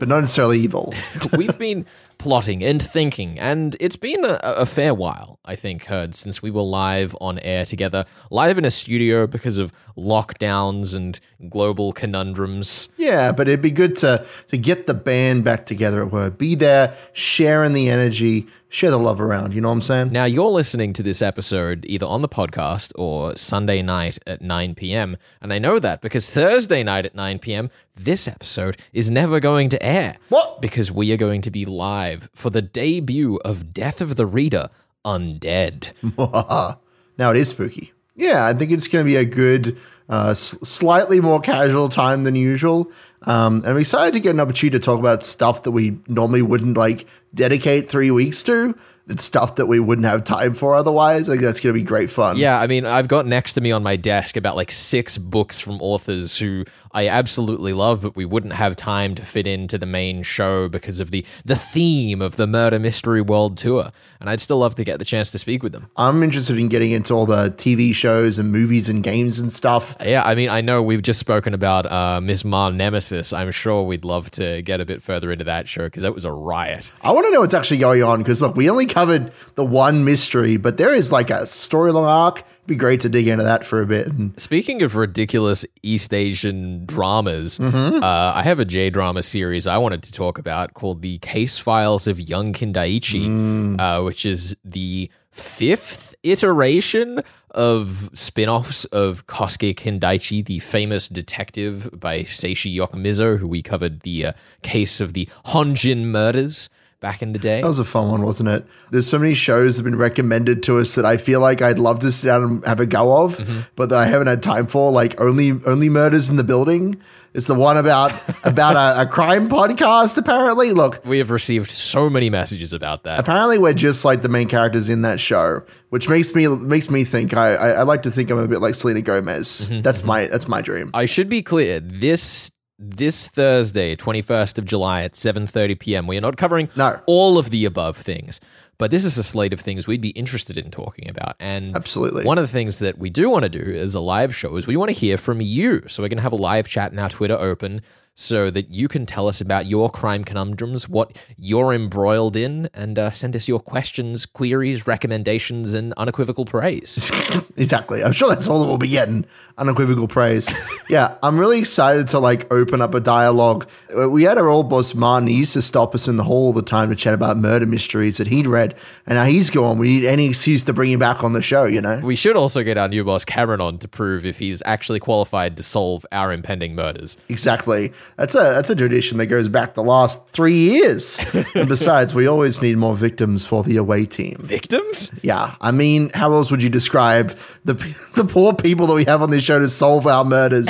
but 0.00 0.08
not 0.08 0.20
necessarily 0.20 0.58
evil. 0.58 0.92
We've 1.32 1.56
been 1.56 1.86
plotting 2.18 2.62
and 2.62 2.82
thinking, 2.82 3.38
and 3.38 3.74
it's 3.80 3.96
been 3.96 4.26
a, 4.26 4.38
a 4.42 4.66
fair 4.66 4.92
while, 4.92 5.38
I 5.46 5.56
think, 5.56 5.86
Heard, 5.86 6.14
since 6.14 6.42
we 6.42 6.50
were 6.50 6.60
live 6.60 7.16
on 7.18 7.38
air 7.38 7.64
together, 7.64 8.04
live 8.30 8.58
in 8.58 8.66
a 8.66 8.70
studio 8.70 9.26
because 9.26 9.56
of 9.56 9.72
lockdowns 9.96 10.94
and 10.94 11.18
global 11.48 11.94
conundrums. 11.94 12.90
yeah, 12.98 13.32
but 13.32 13.48
it'd 13.48 13.62
be 13.62 13.70
good 13.70 13.96
to 13.96 14.26
to 14.48 14.58
get 14.58 14.86
the 14.86 14.94
band 14.94 15.44
back 15.44 15.64
together 15.64 16.02
at 16.02 16.12
work. 16.12 16.36
Be 16.36 16.54
there, 16.54 16.94
sharing 17.14 17.72
the 17.72 17.88
energy, 17.88 18.48
share 18.70 18.90
the 18.90 18.98
love 18.98 19.20
around. 19.20 19.52
You 19.52 19.60
know 19.60 19.68
what 19.68 19.74
I'm 19.74 19.82
saying? 19.82 20.12
Now, 20.12 20.24
you're 20.24 20.48
listening 20.48 20.92
to 20.94 21.02
this 21.02 21.20
episode 21.20 21.84
either 21.88 22.06
on 22.06 22.22
the 22.22 22.28
podcast 22.28 22.92
or 22.94 23.36
Sunday 23.36 23.82
night 23.82 24.18
at 24.26 24.40
9 24.40 24.74
p.m. 24.76 25.16
And 25.42 25.52
I 25.52 25.58
know 25.58 25.78
that 25.80 26.00
because 26.00 26.30
Thursday 26.30 26.82
night 26.82 27.04
at 27.04 27.14
9 27.14 27.40
p.m., 27.40 27.68
this 27.96 28.26
episode 28.28 28.76
is 28.92 29.10
never 29.10 29.40
going 29.40 29.68
to 29.70 29.82
air. 29.84 30.16
What? 30.28 30.62
Because 30.62 30.90
we 30.90 31.12
are 31.12 31.16
going 31.18 31.42
to 31.42 31.50
be 31.50 31.64
live 31.64 32.30
for 32.32 32.48
the 32.48 32.62
debut 32.62 33.38
of 33.44 33.74
Death 33.74 34.00
of 34.00 34.16
the 34.16 34.24
Reader 34.24 34.70
Undead. 35.04 35.92
now 37.18 37.30
it 37.30 37.36
is 37.36 37.48
spooky. 37.48 37.92
Yeah, 38.14 38.46
I 38.46 38.54
think 38.54 38.70
it's 38.70 38.86
going 38.86 39.04
to 39.04 39.08
be 39.10 39.16
a 39.16 39.24
good, 39.24 39.78
uh, 40.08 40.30
s- 40.30 40.58
slightly 40.62 41.20
more 41.20 41.40
casual 41.40 41.88
time 41.88 42.22
than 42.22 42.36
usual. 42.36 42.90
Um, 43.22 43.56
and 43.58 43.66
I'm 43.66 43.78
excited 43.78 44.12
to 44.14 44.20
get 44.20 44.30
an 44.30 44.40
opportunity 44.40 44.78
to 44.78 44.84
talk 44.84 44.98
about 44.98 45.22
stuff 45.22 45.64
that 45.64 45.72
we 45.72 45.98
normally 46.06 46.42
wouldn't 46.42 46.76
like 46.76 47.06
dedicate 47.34 47.88
three 47.88 48.10
weeks 48.10 48.42
to. 48.44 48.76
It's 49.08 49.24
stuff 49.24 49.56
that 49.56 49.66
we 49.66 49.80
wouldn't 49.80 50.06
have 50.06 50.22
time 50.22 50.54
for 50.54 50.76
otherwise. 50.76 51.26
Think 51.26 51.40
that's 51.40 51.58
going 51.58 51.74
to 51.74 51.80
be 51.80 51.84
great 51.84 52.10
fun. 52.10 52.36
Yeah, 52.36 52.60
I 52.60 52.68
mean, 52.68 52.86
I've 52.86 53.08
got 53.08 53.26
next 53.26 53.54
to 53.54 53.60
me 53.60 53.72
on 53.72 53.82
my 53.82 53.96
desk 53.96 54.36
about 54.36 54.54
like 54.54 54.70
six 54.70 55.18
books 55.18 55.58
from 55.58 55.80
authors 55.80 56.38
who 56.38 56.64
I 56.92 57.08
absolutely 57.08 57.72
love, 57.72 58.00
but 58.00 58.16
we 58.16 58.24
wouldn't 58.24 58.54
have 58.54 58.76
time 58.76 59.14
to 59.14 59.24
fit 59.24 59.46
into 59.46 59.78
the 59.78 59.86
main 59.86 60.22
show 60.22 60.68
because 60.68 61.00
of 61.00 61.10
the 61.10 61.24
the 61.44 61.56
theme 61.56 62.20
of 62.20 62.36
the 62.36 62.46
Murder 62.46 62.78
Mystery 62.78 63.20
World 63.20 63.56
Tour. 63.56 63.90
And 64.18 64.28
I'd 64.28 64.40
still 64.40 64.58
love 64.58 64.74
to 64.74 64.84
get 64.84 64.98
the 64.98 65.04
chance 65.04 65.30
to 65.30 65.38
speak 65.38 65.62
with 65.62 65.72
them. 65.72 65.88
I'm 65.96 66.22
interested 66.22 66.58
in 66.58 66.68
getting 66.68 66.90
into 66.90 67.14
all 67.14 67.26
the 67.26 67.50
TV 67.50 67.94
shows 67.94 68.38
and 68.38 68.52
movies 68.52 68.88
and 68.88 69.02
games 69.02 69.38
and 69.38 69.52
stuff. 69.52 69.96
Yeah, 70.04 70.22
I 70.24 70.34
mean, 70.34 70.48
I 70.48 70.60
know 70.60 70.82
we've 70.82 71.02
just 71.02 71.20
spoken 71.20 71.54
about 71.54 71.90
uh, 71.90 72.20
Miss 72.20 72.44
Ma 72.44 72.70
Nemesis. 72.70 73.32
I'm 73.32 73.50
sure 73.50 73.82
we'd 73.82 74.04
love 74.04 74.30
to 74.32 74.62
get 74.62 74.80
a 74.80 74.84
bit 74.84 75.02
further 75.02 75.32
into 75.32 75.44
that 75.44 75.68
show 75.68 75.84
because 75.84 76.02
that 76.02 76.14
was 76.14 76.24
a 76.24 76.32
riot. 76.32 76.92
I 77.02 77.12
want 77.12 77.26
to 77.26 77.32
know 77.32 77.40
what's 77.40 77.54
actually 77.54 77.78
going 77.78 78.02
on 78.02 78.18
because 78.22 78.42
look, 78.42 78.56
we 78.56 78.68
only 78.68 78.86
covered 78.86 79.32
the 79.54 79.64
one 79.64 80.04
mystery, 80.04 80.56
but 80.56 80.76
there 80.76 80.94
is 80.94 81.12
like 81.12 81.30
a 81.30 81.42
storyline 81.42 82.08
arc. 82.08 82.44
Be 82.70 82.76
great 82.76 83.00
to 83.00 83.08
dig 83.08 83.26
into 83.26 83.42
that 83.42 83.64
for 83.64 83.82
a 83.82 83.86
bit. 83.86 84.12
Speaking 84.36 84.80
of 84.82 84.94
ridiculous 84.94 85.66
East 85.82 86.14
Asian 86.14 86.86
dramas, 86.86 87.58
uh, 87.58 88.32
I 88.36 88.44
have 88.44 88.60
a 88.60 88.64
J 88.64 88.90
drama 88.90 89.24
series 89.24 89.66
I 89.66 89.76
wanted 89.76 90.04
to 90.04 90.12
talk 90.12 90.38
about 90.38 90.74
called 90.74 91.02
The 91.02 91.18
Case 91.18 91.58
Files 91.58 92.06
of 92.06 92.20
Young 92.20 92.52
Kindaichi, 92.52 93.76
uh, 93.80 94.04
which 94.04 94.24
is 94.24 94.56
the 94.64 95.10
fifth 95.32 96.14
iteration 96.22 97.24
of 97.50 98.08
spin-offs 98.14 98.84
of 98.84 99.26
Kosuke 99.26 99.74
Kindaichi, 99.74 100.46
the 100.46 100.60
famous 100.60 101.08
detective 101.08 101.90
by 101.98 102.20
Seishi 102.20 102.72
Yokomizo, 102.72 103.36
who 103.36 103.48
we 103.48 103.62
covered 103.62 104.02
the 104.02 104.26
uh, 104.26 104.32
case 104.62 105.00
of 105.00 105.12
the 105.12 105.28
Honjin 105.46 106.04
murders 106.04 106.70
back 107.00 107.22
in 107.22 107.32
the 107.32 107.38
day. 107.38 107.62
That 107.62 107.66
was 107.66 107.78
a 107.78 107.84
fun 107.84 108.10
one, 108.10 108.22
wasn't 108.22 108.50
it? 108.50 108.66
There's 108.90 109.08
so 109.08 109.18
many 109.18 109.34
shows 109.34 109.76
that 109.76 109.84
have 109.84 109.90
been 109.90 109.98
recommended 109.98 110.62
to 110.64 110.78
us 110.78 110.94
that 110.94 111.04
I 111.04 111.16
feel 111.16 111.40
like 111.40 111.62
I'd 111.62 111.78
love 111.78 111.98
to 112.00 112.12
sit 112.12 112.28
down 112.28 112.42
and 112.42 112.64
have 112.64 112.78
a 112.78 112.86
go 112.86 113.24
of, 113.24 113.38
mm-hmm. 113.38 113.60
but 113.74 113.88
that 113.88 113.98
I 113.98 114.06
haven't 114.06 114.28
had 114.28 114.42
time 114.42 114.66
for. 114.66 114.92
Like 114.92 115.20
only 115.20 115.52
only 115.64 115.88
murders 115.88 116.30
in 116.30 116.36
the 116.36 116.44
building. 116.44 117.00
It's 117.32 117.46
the 117.46 117.54
one 117.54 117.76
about 117.76 118.12
about 118.44 118.76
a, 118.76 119.02
a 119.02 119.06
crime 119.06 119.48
podcast. 119.48 120.18
Apparently, 120.18 120.72
look, 120.72 121.04
we 121.04 121.18
have 121.18 121.30
received 121.30 121.70
so 121.70 122.10
many 122.10 122.28
messages 122.28 122.72
about 122.72 123.04
that. 123.04 123.18
apparently 123.18 123.58
we're 123.58 123.72
just 123.72 124.04
like 124.04 124.22
the 124.22 124.28
main 124.28 124.48
characters 124.48 124.90
in 124.90 125.02
that 125.02 125.20
show, 125.20 125.62
which 125.88 126.08
makes 126.08 126.34
me 126.34 126.48
makes 126.48 126.90
me 126.90 127.04
think 127.04 127.34
I 127.34 127.54
I, 127.54 127.68
I 127.70 127.82
like 127.82 128.02
to 128.02 128.10
think 128.10 128.30
I'm 128.30 128.38
a 128.38 128.48
bit 128.48 128.60
like 128.60 128.74
Selena 128.74 129.00
Gomez. 129.00 129.68
Mm-hmm. 129.68 129.82
that's 129.82 130.00
mm-hmm. 130.00 130.08
my 130.08 130.26
that's 130.26 130.48
my 130.48 130.60
dream. 130.60 130.90
I 130.92 131.06
should 131.06 131.28
be 131.28 131.42
clear. 131.42 131.80
This 131.80 132.50
this 132.82 133.28
Thursday, 133.28 133.94
21st 133.94 134.58
of 134.58 134.64
July 134.64 135.02
at 135.02 135.12
7:30 135.12 135.78
p.m. 135.78 136.06
We 136.06 136.16
are 136.16 136.22
not 136.22 136.38
covering 136.38 136.70
No. 136.74 137.00
all 137.06 137.36
of 137.36 137.50
the 137.50 137.66
above 137.66 137.96
things, 137.98 138.40
but 138.80 138.90
this 138.90 139.04
is 139.04 139.18
a 139.18 139.22
slate 139.22 139.52
of 139.52 139.60
things 139.60 139.86
we'd 139.86 140.00
be 140.00 140.08
interested 140.10 140.56
in 140.56 140.70
talking 140.70 141.06
about. 141.10 141.36
And 141.38 141.76
Absolutely. 141.76 142.24
one 142.24 142.38
of 142.38 142.42
the 142.42 142.48
things 142.48 142.78
that 142.78 142.96
we 142.96 143.10
do 143.10 143.28
want 143.28 143.42
to 143.42 143.50
do 143.50 143.76
as 143.76 143.94
a 143.94 144.00
live 144.00 144.34
show 144.34 144.56
is 144.56 144.66
we 144.66 144.74
want 144.74 144.88
to 144.88 144.96
hear 144.96 145.18
from 145.18 145.42
you. 145.42 145.84
So 145.86 146.02
we're 146.02 146.08
going 146.08 146.16
to 146.16 146.22
have 146.22 146.32
a 146.32 146.36
live 146.36 146.66
chat 146.66 146.90
and 146.90 146.98
our 146.98 147.10
Twitter 147.10 147.34
open 147.38 147.82
so 148.14 148.50
that 148.50 148.70
you 148.70 148.88
can 148.88 149.06
tell 149.06 149.28
us 149.28 149.40
about 149.40 149.66
your 149.66 149.88
crime 149.88 150.24
conundrums, 150.24 150.88
what 150.88 151.16
you're 151.36 151.72
embroiled 151.72 152.36
in, 152.36 152.68
and 152.74 152.98
uh, 152.98 153.10
send 153.10 153.36
us 153.36 153.48
your 153.48 153.60
questions, 153.60 154.26
queries, 154.26 154.86
recommendations, 154.86 155.74
and 155.74 155.92
unequivocal 155.94 156.44
praise. 156.46 157.10
Exactly. 157.56 158.02
I'm 158.02 158.12
sure 158.12 158.30
that's 158.30 158.48
all 158.48 158.60
that 158.60 158.68
we'll 158.68 158.78
be 158.78 158.88
getting. 158.88 159.26
Unequivocal 159.58 160.08
praise. 160.08 160.50
yeah, 160.88 161.16
I'm 161.22 161.38
really 161.38 161.58
excited 161.58 162.08
to 162.08 162.18
like 162.18 162.50
open 162.50 162.80
up 162.80 162.94
a 162.94 163.00
dialogue. 163.00 163.68
Uh, 163.94 164.08
We 164.08 164.22
had 164.22 164.38
our 164.38 164.48
old 164.48 164.70
boss 164.70 164.94
Martin. 164.94 165.26
He 165.28 165.34
used 165.34 165.52
to 165.54 165.60
stop 165.62 165.94
us 165.94 166.08
in 166.08 166.16
the 166.16 166.24
hall 166.24 166.46
all 166.46 166.52
the 166.54 166.62
time 166.62 166.88
to 166.88 166.96
chat 166.96 167.12
about 167.12 167.36
murder 167.36 167.66
mysteries 167.66 168.16
that 168.16 168.28
he'd 168.28 168.46
read, 168.46 168.69
and 169.06 169.16
now 169.16 169.24
he's 169.24 169.50
gone. 169.50 169.78
We 169.78 169.98
need 169.98 170.04
any 170.06 170.26
excuse 170.26 170.64
to 170.64 170.72
bring 170.72 170.92
him 170.92 171.00
back 171.00 171.22
on 171.24 171.32
the 171.32 171.42
show. 171.42 171.64
You 171.64 171.80
know. 171.80 171.98
We 171.98 172.16
should 172.16 172.36
also 172.36 172.62
get 172.62 172.78
our 172.78 172.88
new 172.88 173.04
boss 173.04 173.24
Cameron 173.24 173.60
on 173.60 173.78
to 173.78 173.88
prove 173.88 174.24
if 174.24 174.38
he's 174.38 174.62
actually 174.66 175.00
qualified 175.00 175.56
to 175.56 175.62
solve 175.62 176.06
our 176.12 176.32
impending 176.32 176.74
murders. 176.74 177.16
Exactly. 177.28 177.92
That's 178.16 178.34
a 178.34 178.38
that's 178.38 178.70
a 178.70 178.76
tradition 178.76 179.18
that 179.18 179.26
goes 179.26 179.48
back 179.48 179.74
the 179.74 179.82
last 179.82 180.28
three 180.28 180.58
years. 180.58 181.20
and 181.54 181.68
besides, 181.68 182.14
we 182.14 182.26
always 182.26 182.62
need 182.62 182.76
more 182.76 182.96
victims 182.96 183.46
for 183.46 183.62
the 183.62 183.76
away 183.76 184.06
team. 184.06 184.36
Victims? 184.40 185.12
Yeah, 185.22 185.56
I 185.60 185.70
mean, 185.70 186.10
how 186.14 186.32
else 186.32 186.50
would 186.50 186.62
you 186.62 186.68
describe 186.68 187.36
the 187.64 187.74
the 188.14 188.24
poor 188.24 188.52
people 188.54 188.86
that 188.86 188.94
we 188.94 189.04
have 189.04 189.22
on 189.22 189.30
this 189.30 189.44
show 189.44 189.58
to 189.58 189.68
solve 189.68 190.06
our 190.06 190.24
murders? 190.24 190.68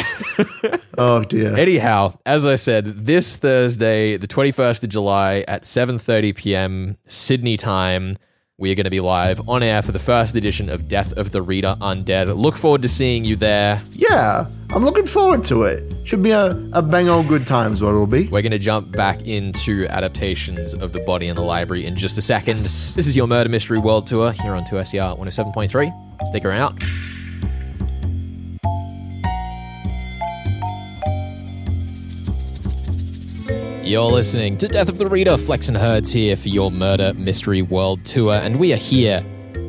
oh 0.98 1.24
dear. 1.24 1.56
Anyhow, 1.56 2.14
as 2.26 2.46
I 2.46 2.54
said, 2.54 2.86
this 2.86 3.36
Thursday, 3.36 4.16
the 4.16 4.28
21st 4.28 4.84
of 4.84 4.88
July 4.90 5.44
at 5.48 5.62
7:30 5.62 6.34
p.m. 6.36 6.96
Sydney 7.06 7.56
time, 7.56 7.89
we 8.60 8.70
are 8.70 8.74
going 8.74 8.84
to 8.84 8.90
be 8.90 9.00
live 9.00 9.48
on 9.48 9.62
air 9.62 9.80
for 9.80 9.90
the 9.90 9.98
first 9.98 10.36
edition 10.36 10.68
of 10.68 10.86
Death 10.86 11.16
of 11.16 11.30
the 11.30 11.40
Reader 11.40 11.76
Undead. 11.80 12.36
Look 12.36 12.56
forward 12.56 12.82
to 12.82 12.88
seeing 12.88 13.24
you 13.24 13.34
there. 13.34 13.82
Yeah, 13.92 14.46
I'm 14.70 14.84
looking 14.84 15.06
forward 15.06 15.44
to 15.44 15.62
it. 15.62 15.94
Should 16.04 16.22
be 16.22 16.32
a, 16.32 16.50
a 16.74 16.82
bang 16.82 17.08
old 17.08 17.26
good 17.26 17.46
times, 17.46 17.80
what 17.82 17.88
it'll 17.90 18.06
be. 18.06 18.28
We're 18.28 18.42
going 18.42 18.52
to 18.52 18.58
jump 18.58 18.92
back 18.92 19.22
into 19.22 19.86
adaptations 19.88 20.74
of 20.74 20.92
The 20.92 21.00
Body 21.00 21.28
in 21.28 21.36
the 21.36 21.42
Library 21.42 21.86
in 21.86 21.96
just 21.96 22.18
a 22.18 22.22
second. 22.22 22.58
This 22.58 22.96
is 22.98 23.16
your 23.16 23.26
Murder 23.26 23.48
Mystery 23.48 23.78
World 23.78 24.06
Tour 24.06 24.32
here 24.32 24.52
on 24.52 24.64
2SER 24.64 25.18
107.3. 25.18 26.26
Stick 26.28 26.44
around. 26.44 26.82
You're 33.90 34.04
listening 34.04 34.56
to 34.58 34.68
Death 34.68 34.88
of 34.88 34.98
the 34.98 35.08
Reader. 35.08 35.36
Flex 35.36 35.66
and 35.66 35.76
Herds 35.76 36.12
here 36.12 36.36
for 36.36 36.48
your 36.48 36.70
Murder 36.70 37.12
Mystery 37.14 37.60
World 37.60 38.04
Tour, 38.04 38.34
and 38.34 38.60
we 38.60 38.72
are 38.72 38.76
here 38.76 39.20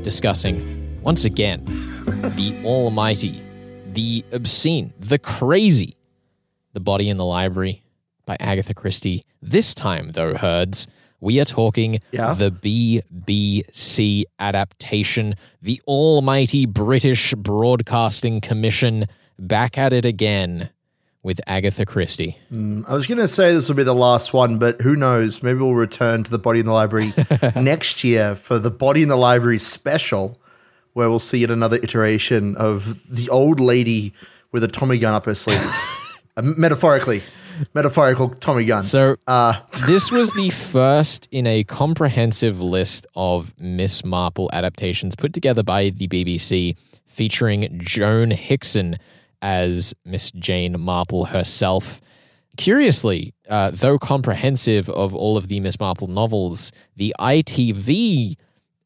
discussing, 0.03 1.01
once 1.01 1.25
again, 1.25 1.65
the 2.35 2.55
almighty, 2.63 3.41
the 3.93 4.23
obscene, 4.31 4.93
the 4.99 5.17
crazy, 5.17 5.97
The 6.73 6.79
Body 6.79 7.09
in 7.09 7.17
the 7.17 7.25
Library 7.25 7.81
by 8.27 8.37
Agatha 8.39 8.75
Christie. 8.75 9.25
This 9.41 9.73
time, 9.73 10.11
though, 10.11 10.35
Herds, 10.35 10.85
we 11.19 11.41
are 11.41 11.45
talking 11.45 11.99
Yeah. 12.11 12.35
the 12.35 12.51
BBC 12.51 14.25
adaptation, 14.37 15.33
the 15.63 15.81
almighty 15.87 16.67
British 16.67 17.33
Broadcasting 17.33 18.39
Commission 18.39 19.07
back 19.39 19.79
at 19.79 19.93
it 19.93 20.05
again 20.05 20.69
with 21.23 21.39
Agatha 21.45 21.85
Christie. 21.85 22.37
I 22.51 22.93
was 22.93 23.05
going 23.05 23.19
to 23.19 23.27
say 23.27 23.53
this 23.53 23.69
will 23.69 23.75
be 23.75 23.83
the 23.83 23.93
last 23.93 24.33
one, 24.33 24.57
but 24.57 24.81
who 24.81 24.95
knows? 24.95 25.43
Maybe 25.43 25.59
we'll 25.59 25.75
return 25.75 26.23
to 26.23 26.31
the 26.31 26.39
Body 26.39 26.59
in 26.59 26.65
the 26.65 26.71
Library 26.71 27.13
next 27.55 28.03
year 28.03 28.35
for 28.35 28.57
the 28.57 28.71
Body 28.71 29.03
in 29.03 29.09
the 29.09 29.15
Library 29.15 29.59
special, 29.59 30.39
where 30.93 31.09
we'll 31.09 31.19
see 31.19 31.39
yet 31.39 31.51
another 31.51 31.77
iteration 31.77 32.55
of 32.55 33.07
the 33.09 33.29
old 33.29 33.59
lady 33.59 34.13
with 34.51 34.63
a 34.63 34.67
Tommy 34.67 34.97
gun 34.97 35.13
up 35.13 35.25
her 35.25 35.35
sleeve. 35.35 35.61
uh, 36.37 36.41
metaphorically, 36.41 37.21
metaphorical 37.73 38.29
Tommy 38.29 38.65
gun. 38.65 38.81
So 38.81 39.17
Uh, 39.27 39.53
this 39.85 40.11
was 40.11 40.33
the 40.33 40.49
first 40.49 41.27
in 41.31 41.45
a 41.45 41.63
comprehensive 41.65 42.59
list 42.59 43.05
of 43.15 43.53
Miss 43.59 44.03
Marple 44.03 44.49
adaptations 44.53 45.15
put 45.15 45.33
together 45.33 45.61
by 45.61 45.89
the 45.89 46.07
BBC, 46.07 46.75
featuring 47.05 47.79
Joan 47.83 48.31
Hickson 48.31 48.97
as 49.41 49.93
Miss 50.05 50.31
Jane 50.31 50.79
Marple 50.79 51.25
herself. 51.25 52.01
Curiously, 52.57 53.33
uh, 53.49 53.71
though 53.73 53.97
comprehensive 53.97 54.89
of 54.89 55.15
all 55.15 55.37
of 55.37 55.47
the 55.47 55.59
Miss 55.59 55.79
Marple 55.79 56.07
novels, 56.07 56.71
the 56.95 57.15
ITV 57.19 58.35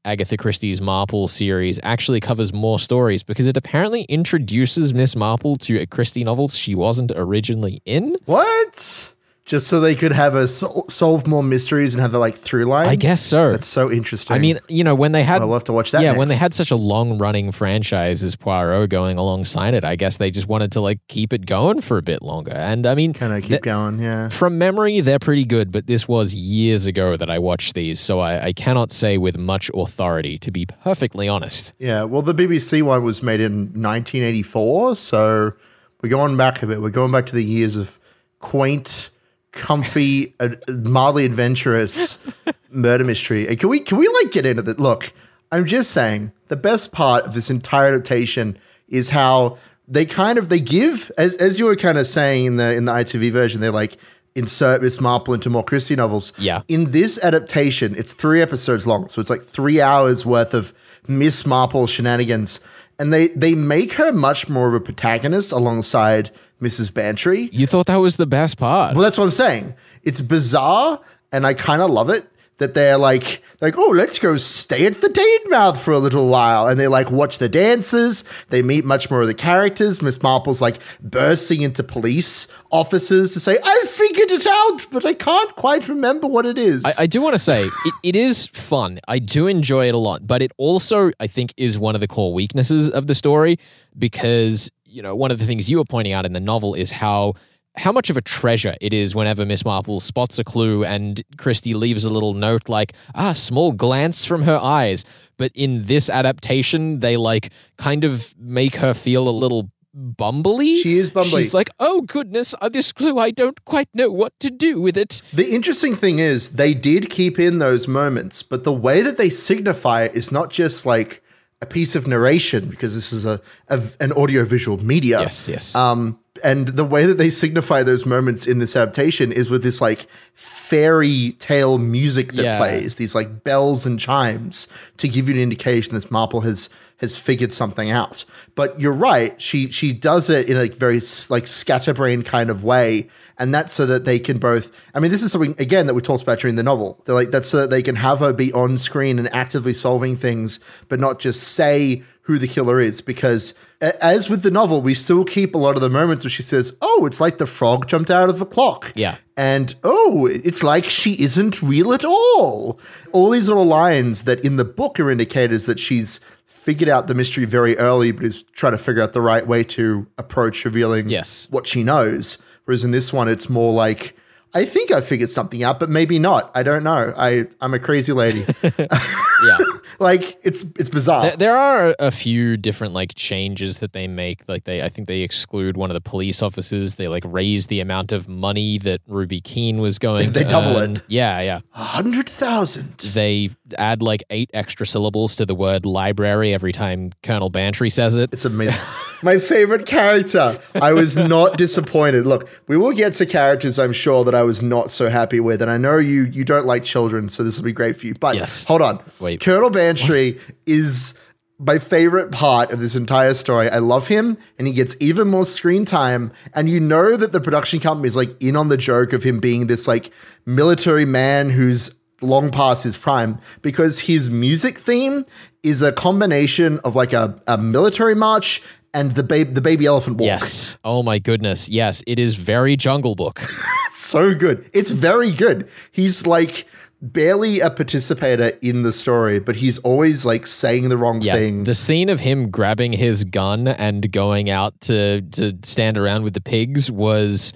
Agatha 0.05 0.37
Christie's 0.37 0.81
Marple 0.81 1.27
series 1.27 1.79
actually 1.81 2.19
covers 2.19 2.53
more 2.53 2.79
stories 2.79 3.23
because 3.23 3.47
it 3.47 3.57
apparently 3.57 4.03
introduces 4.03 4.93
Miss 4.93 5.15
Marple 5.15 5.55
to 5.57 5.79
a 5.79 5.87
Christie 5.87 6.23
novels 6.23 6.55
she 6.55 6.75
wasn't 6.75 7.11
originally 7.15 7.81
in. 7.85 8.15
what? 8.25 9.14
Just 9.45 9.67
so 9.67 9.79
they 9.79 9.93
could 9.93 10.11
have 10.11 10.33
a 10.33 10.47
sol- 10.47 10.89
solve 10.89 11.27
more 11.27 11.43
mysteries 11.43 11.93
and 11.93 12.01
have 12.01 12.11
the 12.11 12.17
like 12.17 12.33
through 12.33 12.65
line. 12.65 12.87
I 12.87 12.95
guess 12.95 13.21
so. 13.23 13.51
that's 13.51 13.67
so 13.67 13.91
interesting. 13.91 14.35
I 14.35 14.39
mean, 14.39 14.59
you 14.67 14.83
know, 14.83 14.95
when 14.95 15.11
they 15.11 15.21
had 15.21 15.43
we'll 15.43 15.53
have 15.53 15.65
to 15.65 15.73
watch 15.73 15.91
that 15.91 16.01
Yeah, 16.01 16.13
when 16.13 16.29
they 16.29 16.35
had 16.35 16.55
such 16.55 16.71
a 16.71 16.75
long 16.75 17.19
running 17.19 17.51
franchise 17.51 18.23
as 18.23 18.35
Poirot 18.35 18.89
going 18.89 19.19
alongside 19.19 19.75
it, 19.75 19.83
I 19.83 19.95
guess 19.95 20.17
they 20.17 20.31
just 20.31 20.47
wanted 20.47 20.71
to 20.71 20.81
like 20.81 20.99
keep 21.09 21.31
it 21.31 21.45
going 21.45 21.81
for 21.81 21.99
a 21.99 22.01
bit 22.01 22.23
longer. 22.23 22.53
And 22.53 22.87
I 22.87 22.95
mean, 22.95 23.13
kind 23.13 23.33
of 23.33 23.41
keep 23.43 23.49
th- 23.49 23.61
going. 23.61 23.99
Yeah. 23.99 24.29
from 24.29 24.57
memory, 24.57 24.99
they're 25.01 25.19
pretty 25.19 25.45
good, 25.45 25.71
but 25.71 25.85
this 25.85 26.07
was 26.07 26.33
years 26.33 26.87
ago 26.87 27.15
that 27.15 27.29
I 27.29 27.37
watched 27.37 27.75
these, 27.75 27.99
so 27.99 28.21
I, 28.21 28.45
I 28.45 28.53
cannot 28.53 28.91
say 28.91 29.19
with 29.19 29.37
much 29.37 29.69
authority, 29.75 30.39
to 30.39 30.49
be 30.49 30.65
perfectly 30.65 31.27
honest. 31.27 31.73
Yeah, 31.77 32.03
well, 32.03 32.23
the 32.23 32.33
BBC 32.33 32.81
one 32.81 33.03
was 33.03 33.21
made 33.21 33.41
in 33.41 33.65
1984, 33.79 34.95
so 34.95 35.53
we're 36.01 36.09
going 36.09 36.35
back 36.35 36.63
a 36.63 36.67
bit. 36.67 36.81
We're 36.81 36.89
going 36.89 37.11
back 37.11 37.27
to 37.27 37.35
the 37.35 37.43
years 37.43 37.77
of 37.77 37.99
quaint, 38.39 39.11
comfy, 39.55 40.35
uh, 40.39 40.49
mildly 40.67 41.25
adventurous 41.25 42.19
murder 42.69 43.03
mystery. 43.03 43.47
And 43.47 43.59
can 43.59 43.69
we 43.69 43.79
can 43.79 43.97
we 43.97 44.07
like 44.07 44.31
get 44.31 44.45
into 44.45 44.61
that? 44.61 44.79
Look, 44.79 45.11
I'm 45.51 45.65
just 45.65 45.91
saying 45.91 46.31
the 46.49 46.55
best 46.55 46.91
part 46.91 47.25
of 47.25 47.33
this 47.33 47.49
entire 47.49 47.87
adaptation 47.87 48.59
is 48.87 49.09
how 49.09 49.57
they 49.87 50.05
kind 50.05 50.37
of 50.37 50.49
they 50.49 50.59
give 50.59 51.11
as 51.17 51.35
as 51.37 51.57
you 51.57 51.65
were 51.65 51.75
kind 51.75 51.97
of 51.97 52.05
saying 52.05 52.45
in 52.45 52.55
the 52.57 52.75
in 52.75 52.85
the 52.85 52.91
ITV 52.91 53.31
version, 53.31 53.61
they're 53.61 53.71
like 53.71 53.97
insert 54.35 54.81
Miss 54.81 54.99
Marple 54.99 55.33
into 55.33 55.49
more 55.49 55.63
Christie 55.63 55.95
novels. 55.95 56.33
Yeah. 56.37 56.61
In 56.67 56.91
this 56.91 57.23
adaptation, 57.23 57.95
it's 57.95 58.13
three 58.13 58.41
episodes 58.41 58.85
long, 58.85 59.07
so 59.09 59.21
it's 59.21 59.29
like 59.29 59.41
three 59.41 59.79
hours 59.79 60.25
worth 60.25 60.53
of 60.53 60.73
Miss 61.07 61.45
Marple 61.45 61.87
shenanigans, 61.87 62.59
and 62.99 63.13
they 63.13 63.29
they 63.29 63.55
make 63.55 63.93
her 63.93 64.11
much 64.11 64.49
more 64.49 64.67
of 64.67 64.73
a 64.73 64.81
protagonist 64.81 65.51
alongside 65.51 66.31
Mrs. 66.61 66.93
Bantry. 66.93 67.49
You 67.51 67.67
thought 67.67 67.87
that 67.87 67.97
was 67.97 68.17
the 68.17 68.27
best 68.27 68.57
part. 68.57 68.95
Well, 68.95 69.03
that's 69.03 69.17
what 69.17 69.25
I'm 69.25 69.31
saying. 69.31 69.73
It's 70.03 70.21
bizarre, 70.21 71.01
and 71.31 71.45
I 71.45 71.53
kind 71.53 71.81
of 71.81 71.91
love 71.91 72.09
it 72.09 72.29
that 72.57 72.73
they're 72.73 72.97
like, 72.97 73.43
like, 73.59 73.77
oh, 73.77 73.91
let's 73.93 74.17
go 74.17 74.37
stay 74.37 74.85
at 74.85 74.95
the 74.95 75.09
Danemouth 75.09 75.79
for 75.81 75.91
a 75.91 75.99
little 75.99 76.29
while, 76.29 76.67
and 76.67 76.79
they 76.79 76.87
like 76.87 77.11
watch 77.11 77.37
the 77.37 77.49
dances. 77.49 78.23
They 78.49 78.61
meet 78.61 78.85
much 78.85 79.11
more 79.11 79.21
of 79.21 79.27
the 79.27 79.33
characters. 79.33 80.01
Miss 80.01 80.21
Marple's 80.23 80.61
like 80.61 80.79
bursting 81.01 81.61
into 81.61 81.83
police 81.83 82.47
officers 82.71 83.33
to 83.33 83.39
say, 83.39 83.57
"I 83.61 83.85
figured 83.87 84.31
it 84.31 84.47
out, 84.47 84.87
but 84.89 85.05
I 85.05 85.13
can't 85.13 85.53
quite 85.55 85.89
remember 85.89 86.27
what 86.27 86.45
it 86.45 86.57
is." 86.57 86.85
I, 86.85 87.03
I 87.03 87.07
do 87.07 87.21
want 87.21 87.33
to 87.33 87.39
say 87.39 87.65
it, 87.85 87.93
it 88.03 88.15
is 88.15 88.45
fun. 88.47 88.99
I 89.07 89.19
do 89.19 89.47
enjoy 89.47 89.87
it 89.87 89.95
a 89.95 89.99
lot, 89.99 90.25
but 90.25 90.41
it 90.41 90.51
also, 90.57 91.11
I 91.19 91.27
think, 91.27 91.53
is 91.57 91.77
one 91.77 91.95
of 91.95 92.01
the 92.01 92.07
core 92.07 92.33
weaknesses 92.33 92.89
of 92.89 93.07
the 93.07 93.15
story 93.15 93.57
because, 93.97 94.71
you 94.95 95.01
know, 95.01 95.15
one 95.15 95.29
of 95.29 95.39
the 95.39 95.45
things 95.45 95.69
you 95.69 95.77
were 95.77 95.85
pointing 95.85 96.13
out 96.13 96.25
in 96.25 96.33
the 96.33 96.39
novel 96.39 96.73
is 96.73 96.89
how 96.91 97.33
how 97.77 97.91
much 97.91 98.09
of 98.09 98.15
a 98.15 98.21
treasure 98.21 98.73
it 98.79 98.93
is 98.93 99.13
whenever 99.13 99.45
Miss 99.45 99.65
Marple 99.65 99.99
spots 99.99 100.39
a 100.39 100.45
clue 100.45 100.85
and 100.85 101.21
Christie 101.37 101.73
leaves 101.73 102.05
a 102.05 102.09
little 102.09 102.33
note 102.33 102.69
like, 102.69 102.93
ah, 103.15 103.33
small 103.33 103.73
glance 103.73 104.23
from 104.23 104.43
her 104.43 104.57
eyes. 104.57 105.03
But 105.35 105.51
in 105.53 105.83
this 105.83 106.09
adaptation, 106.09 107.01
they 107.01 107.17
like 107.17 107.51
kind 107.77 108.05
of 108.05 108.33
make 108.39 108.75
her 108.75 108.93
feel 108.93 109.27
a 109.27 109.29
little 109.29 109.69
bumbly. 109.93 110.81
She 110.81 110.97
is 110.97 111.09
bumbly. 111.09 111.41
She's 111.41 111.53
like, 111.53 111.69
oh 111.77 111.99
goodness, 112.03 112.55
uh, 112.61 112.69
this 112.69 112.93
clue, 112.93 113.17
I 113.17 113.31
don't 113.31 113.63
quite 113.65 113.89
know 113.93 114.09
what 114.09 114.31
to 114.39 114.49
do 114.49 114.79
with 114.79 114.95
it. 114.95 115.21
The 115.33 115.53
interesting 115.53 115.95
thing 115.95 116.19
is 116.19 116.51
they 116.51 116.73
did 116.73 117.09
keep 117.09 117.37
in 117.37 117.59
those 117.59 117.89
moments, 117.89 118.41
but 118.41 118.63
the 118.63 118.73
way 118.73 119.01
that 119.01 119.17
they 119.17 119.29
signify 119.29 120.03
it 120.03 120.15
is 120.15 120.31
not 120.31 120.49
just 120.49 120.85
like 120.85 121.21
a 121.61 121.65
piece 121.65 121.95
of 121.95 122.05
narration 122.07 122.69
because 122.69 122.95
this 122.95 123.13
is 123.13 123.25
a, 123.25 123.39
a 123.69 123.81
an 123.99 124.11
audiovisual 124.13 124.83
media. 124.83 125.21
Yes, 125.21 125.47
yes. 125.47 125.75
Um, 125.75 126.19
and 126.43 126.67
the 126.67 126.83
way 126.83 127.05
that 127.05 127.17
they 127.17 127.29
signify 127.29 127.81
those 127.83 128.05
moments 128.05 128.45
in 128.45 128.59
this 128.59 128.75
adaptation 128.75 129.31
is 129.31 129.49
with 129.49 129.63
this 129.63 129.79
like 129.79 130.05
fairy 130.33 131.31
tale 131.39 131.77
music 131.77 132.33
that 132.33 132.43
Yeah. 132.43 132.57
plays, 132.57 132.95
these 132.95 133.15
like 133.15 133.43
bells 133.43 133.85
and 133.85 133.99
chimes 133.99 134.67
to 134.97 135.07
give 135.07 135.29
you 135.29 135.35
an 135.35 135.41
indication 135.41 135.93
that 135.95 136.11
Marple 136.11 136.41
has 136.41 136.69
has 136.97 137.17
figured 137.17 137.51
something 137.51 137.91
out. 137.91 138.23
But 138.55 138.79
you're 138.79 138.91
right, 138.93 139.39
she 139.41 139.69
she 139.69 139.93
does 139.93 140.29
it 140.29 140.49
in 140.49 140.57
a 140.57 140.67
very 140.67 141.01
like 141.29 141.47
scatterbrain 141.47 142.23
kind 142.23 142.49
of 142.49 142.63
way, 142.63 143.09
and 143.37 143.53
that's 143.53 143.73
so 143.73 143.85
that 143.85 144.05
they 144.05 144.19
can 144.19 144.37
both. 144.37 144.71
I 144.93 144.99
mean, 144.99 145.11
this 145.11 145.23
is 145.23 145.31
something 145.31 145.55
again 145.59 145.87
that 145.87 145.93
we 145.93 146.01
talked 146.01 146.23
about 146.23 146.39
during 146.39 146.55
the 146.55 146.63
novel. 146.63 147.01
They're 147.05 147.15
like 147.15 147.31
that's 147.31 147.47
so 147.49 147.57
that 147.61 147.69
they 147.69 147.81
can 147.83 147.95
have 147.95 148.19
her 148.19 148.33
be 148.33 148.51
on 148.53 148.77
screen 148.77 149.19
and 149.19 149.33
actively 149.33 149.73
solving 149.73 150.15
things, 150.15 150.59
but 150.87 150.99
not 150.99 151.19
just 151.19 151.43
say 151.43 152.03
who 152.21 152.39
the 152.39 152.47
killer 152.47 152.79
is 152.79 153.01
because 153.01 153.53
as 154.01 154.29
with 154.31 154.41
the 154.41 154.49
novel 154.49 154.81
we 154.81 154.95
still 154.95 155.23
keep 155.23 155.53
a 155.53 155.59
lot 155.59 155.75
of 155.75 155.81
the 155.81 155.91
moments 155.91 156.23
where 156.25 156.31
she 156.31 156.41
says 156.41 156.75
oh 156.81 157.05
it's 157.05 157.21
like 157.21 157.37
the 157.37 157.45
frog 157.45 157.87
jumped 157.87 158.09
out 158.09 158.29
of 158.29 158.39
the 158.39 158.47
clock 158.47 158.91
Yeah. 158.95 159.17
and 159.37 159.75
oh 159.83 160.25
it's 160.25 160.63
like 160.63 160.85
she 160.85 161.21
isn't 161.21 161.61
real 161.61 161.93
at 161.93 162.03
all 162.03 162.79
all 163.11 163.29
these 163.29 163.47
little 163.47 163.65
lines 163.65 164.23
that 164.23 164.43
in 164.43 164.55
the 164.55 164.65
book 164.65 164.99
are 164.99 165.11
indicators 165.11 165.67
that 165.67 165.79
she's 165.79 166.19
figured 166.47 166.89
out 166.89 167.05
the 167.05 167.13
mystery 167.13 167.45
very 167.45 167.77
early 167.77 168.11
but 168.11 168.25
is 168.25 168.41
trying 168.53 168.71
to 168.73 168.79
figure 168.79 169.03
out 169.03 169.13
the 169.13 169.21
right 169.21 169.45
way 169.45 169.63
to 169.63 170.07
approach 170.17 170.65
revealing 170.65 171.07
Yes. 171.09 171.47
what 171.51 171.67
she 171.67 171.83
knows 171.83 172.39
whereas 172.65 172.83
in 172.83 172.91
this 172.91 173.13
one 173.13 173.27
it's 173.27 173.49
more 173.49 173.73
like 173.73 174.15
I 174.53 174.63
think 174.63 174.89
I 174.89 175.01
figured 175.01 175.29
something 175.29 175.63
out, 175.63 175.81
but 175.81 175.89
maybe 175.89 176.17
not. 176.17 176.49
I 176.55 176.63
don't 176.63 176.83
know. 176.83 177.13
I 177.17 177.47
I'm 177.59 177.73
a 177.73 177.79
crazy 177.79 178.13
lady. 178.13 178.45
Yeah. 178.63 179.57
like 179.99 180.37
it's 180.43 180.63
it's 180.77 180.89
bizarre. 180.89 181.23
There, 181.23 181.37
there 181.37 181.57
are 181.57 181.95
a 181.99 182.11
few 182.11 182.57
different 182.57 182.93
like 182.93 183.15
changes 183.15 183.79
that 183.79 183.93
they 183.93 184.07
make. 184.07 184.47
Like 184.47 184.63
they, 184.63 184.81
I 184.81 184.89
think 184.89 185.07
they 185.07 185.21
exclude 185.21 185.77
one 185.77 185.89
of 185.89 185.93
the 185.93 186.01
police 186.01 186.41
officers. 186.41 186.95
They 186.95 187.07
like 187.07 187.23
raise 187.25 187.67
the 187.67 187.79
amount 187.79 188.11
of 188.11 188.27
money 188.27 188.77
that 188.79 189.01
Ruby 189.07 189.41
Keene 189.41 189.79
was 189.79 189.99
going. 189.99 190.31
They 190.31 190.43
to 190.43 190.49
double 190.49 190.77
earn. 190.77 190.97
it. 190.97 191.03
Yeah, 191.07 191.41
yeah. 191.41 191.59
A 191.73 191.83
hundred 191.83 192.29
thousand. 192.29 192.97
They 192.99 193.49
add 193.77 194.01
like 194.01 194.23
eight 194.29 194.49
extra 194.53 194.85
syllables 194.85 195.35
to 195.37 195.45
the 195.45 195.55
word 195.55 195.85
library 195.85 196.53
every 196.53 196.71
time 196.71 197.11
Colonel 197.23 197.49
Bantry 197.49 197.89
says 197.89 198.17
it. 198.17 198.31
It's 198.31 198.45
amazing. 198.45 198.79
My 199.23 199.39
favorite 199.39 199.85
character. 199.85 200.59
I 200.75 200.93
was 200.93 201.17
not 201.17 201.57
disappointed. 201.57 202.25
Look, 202.25 202.47
we 202.67 202.77
will 202.77 202.91
get 202.91 203.13
to 203.13 203.25
characters 203.25 203.79
I'm 203.79 203.93
sure 203.93 204.23
that 204.25 204.35
I 204.35 204.43
was 204.43 204.61
not 204.61 204.91
so 204.91 205.09
happy 205.09 205.39
with, 205.39 205.61
and 205.61 205.71
I 205.71 205.77
know 205.77 205.97
you 205.97 206.23
you 206.25 206.43
don't 206.43 206.65
like 206.67 206.83
children, 206.83 207.29
so 207.29 207.43
this 207.43 207.57
will 207.57 207.65
be 207.65 207.71
great 207.73 207.95
for 207.95 208.05
you. 208.07 208.13
But 208.13 208.35
Yes. 208.35 208.65
hold 208.65 208.81
on. 208.81 208.99
Wait. 209.19 209.41
Colonel 209.41 209.69
Bantry 209.69 210.39
is 210.65 211.17
my 211.57 211.79
favorite 211.79 212.31
part 212.33 212.71
of 212.71 212.81
this 212.81 212.95
entire 212.95 213.33
story. 213.33 213.69
I 213.69 213.77
love 213.79 214.09
him, 214.09 214.37
and 214.59 214.67
he 214.67 214.73
gets 214.73 214.95
even 214.99 215.29
more 215.29 215.45
screen 215.45 215.85
time. 215.85 216.33
And 216.53 216.69
you 216.69 216.81
know 216.81 217.15
that 217.15 217.31
the 217.31 217.39
production 217.39 217.79
company 217.79 218.07
is 218.09 218.15
like 218.17 218.35
in 218.43 218.55
on 218.57 218.67
the 218.67 218.75
joke 218.77 219.13
of 219.13 219.23
him 219.23 219.39
being 219.39 219.67
this 219.67 219.87
like 219.87 220.11
military 220.45 221.05
man 221.05 221.49
who's 221.49 221.95
long 222.25 222.51
past 222.51 222.83
his 222.83 222.97
prime 222.97 223.39
because 223.61 223.99
his 224.01 224.29
music 224.29 224.77
theme 224.77 225.25
is 225.63 225.81
a 225.81 225.91
combination 225.91 226.79
of 226.79 226.95
like 226.95 227.13
a, 227.13 227.39
a 227.47 227.57
military 227.57 228.15
march 228.15 228.61
and 228.93 229.11
the 229.11 229.23
baby 229.23 229.51
the 229.51 229.61
baby 229.61 229.85
elephant 229.85 230.17
walk. 230.17 230.25
Yes. 230.27 230.77
Oh 230.83 231.03
my 231.03 231.19
goodness. 231.19 231.67
Yes, 231.69 232.03
it 232.07 232.17
is 232.19 232.35
very 232.35 232.75
Jungle 232.75 233.15
Book. 233.15 233.41
So 233.91 234.35
good. 234.35 234.69
It's 234.71 234.91
very 234.91 235.31
good. 235.31 235.67
He's 235.91 236.27
like 236.27 236.67
barely 237.01 237.59
a 237.59 237.71
participator 237.71 238.51
in 238.61 238.83
the 238.83 238.91
story, 238.91 239.39
but 239.39 239.55
he's 239.55 239.79
always 239.79 240.25
like 240.27 240.45
saying 240.45 240.89
the 240.89 240.97
wrong 240.97 241.21
Yeah. 241.21 241.33
thing. 241.33 241.63
The 241.63 241.73
scene 241.73 242.09
of 242.09 242.19
him 242.19 242.51
grabbing 242.51 242.93
his 242.93 243.23
gun 243.23 243.67
and 243.67 244.11
going 244.11 244.49
out 244.51 244.79
to 244.81 245.21
to 245.21 245.57
stand 245.63 245.97
around 245.97 246.23
with 246.23 246.33
the 246.35 246.41
pigs 246.41 246.91
was 246.91 247.51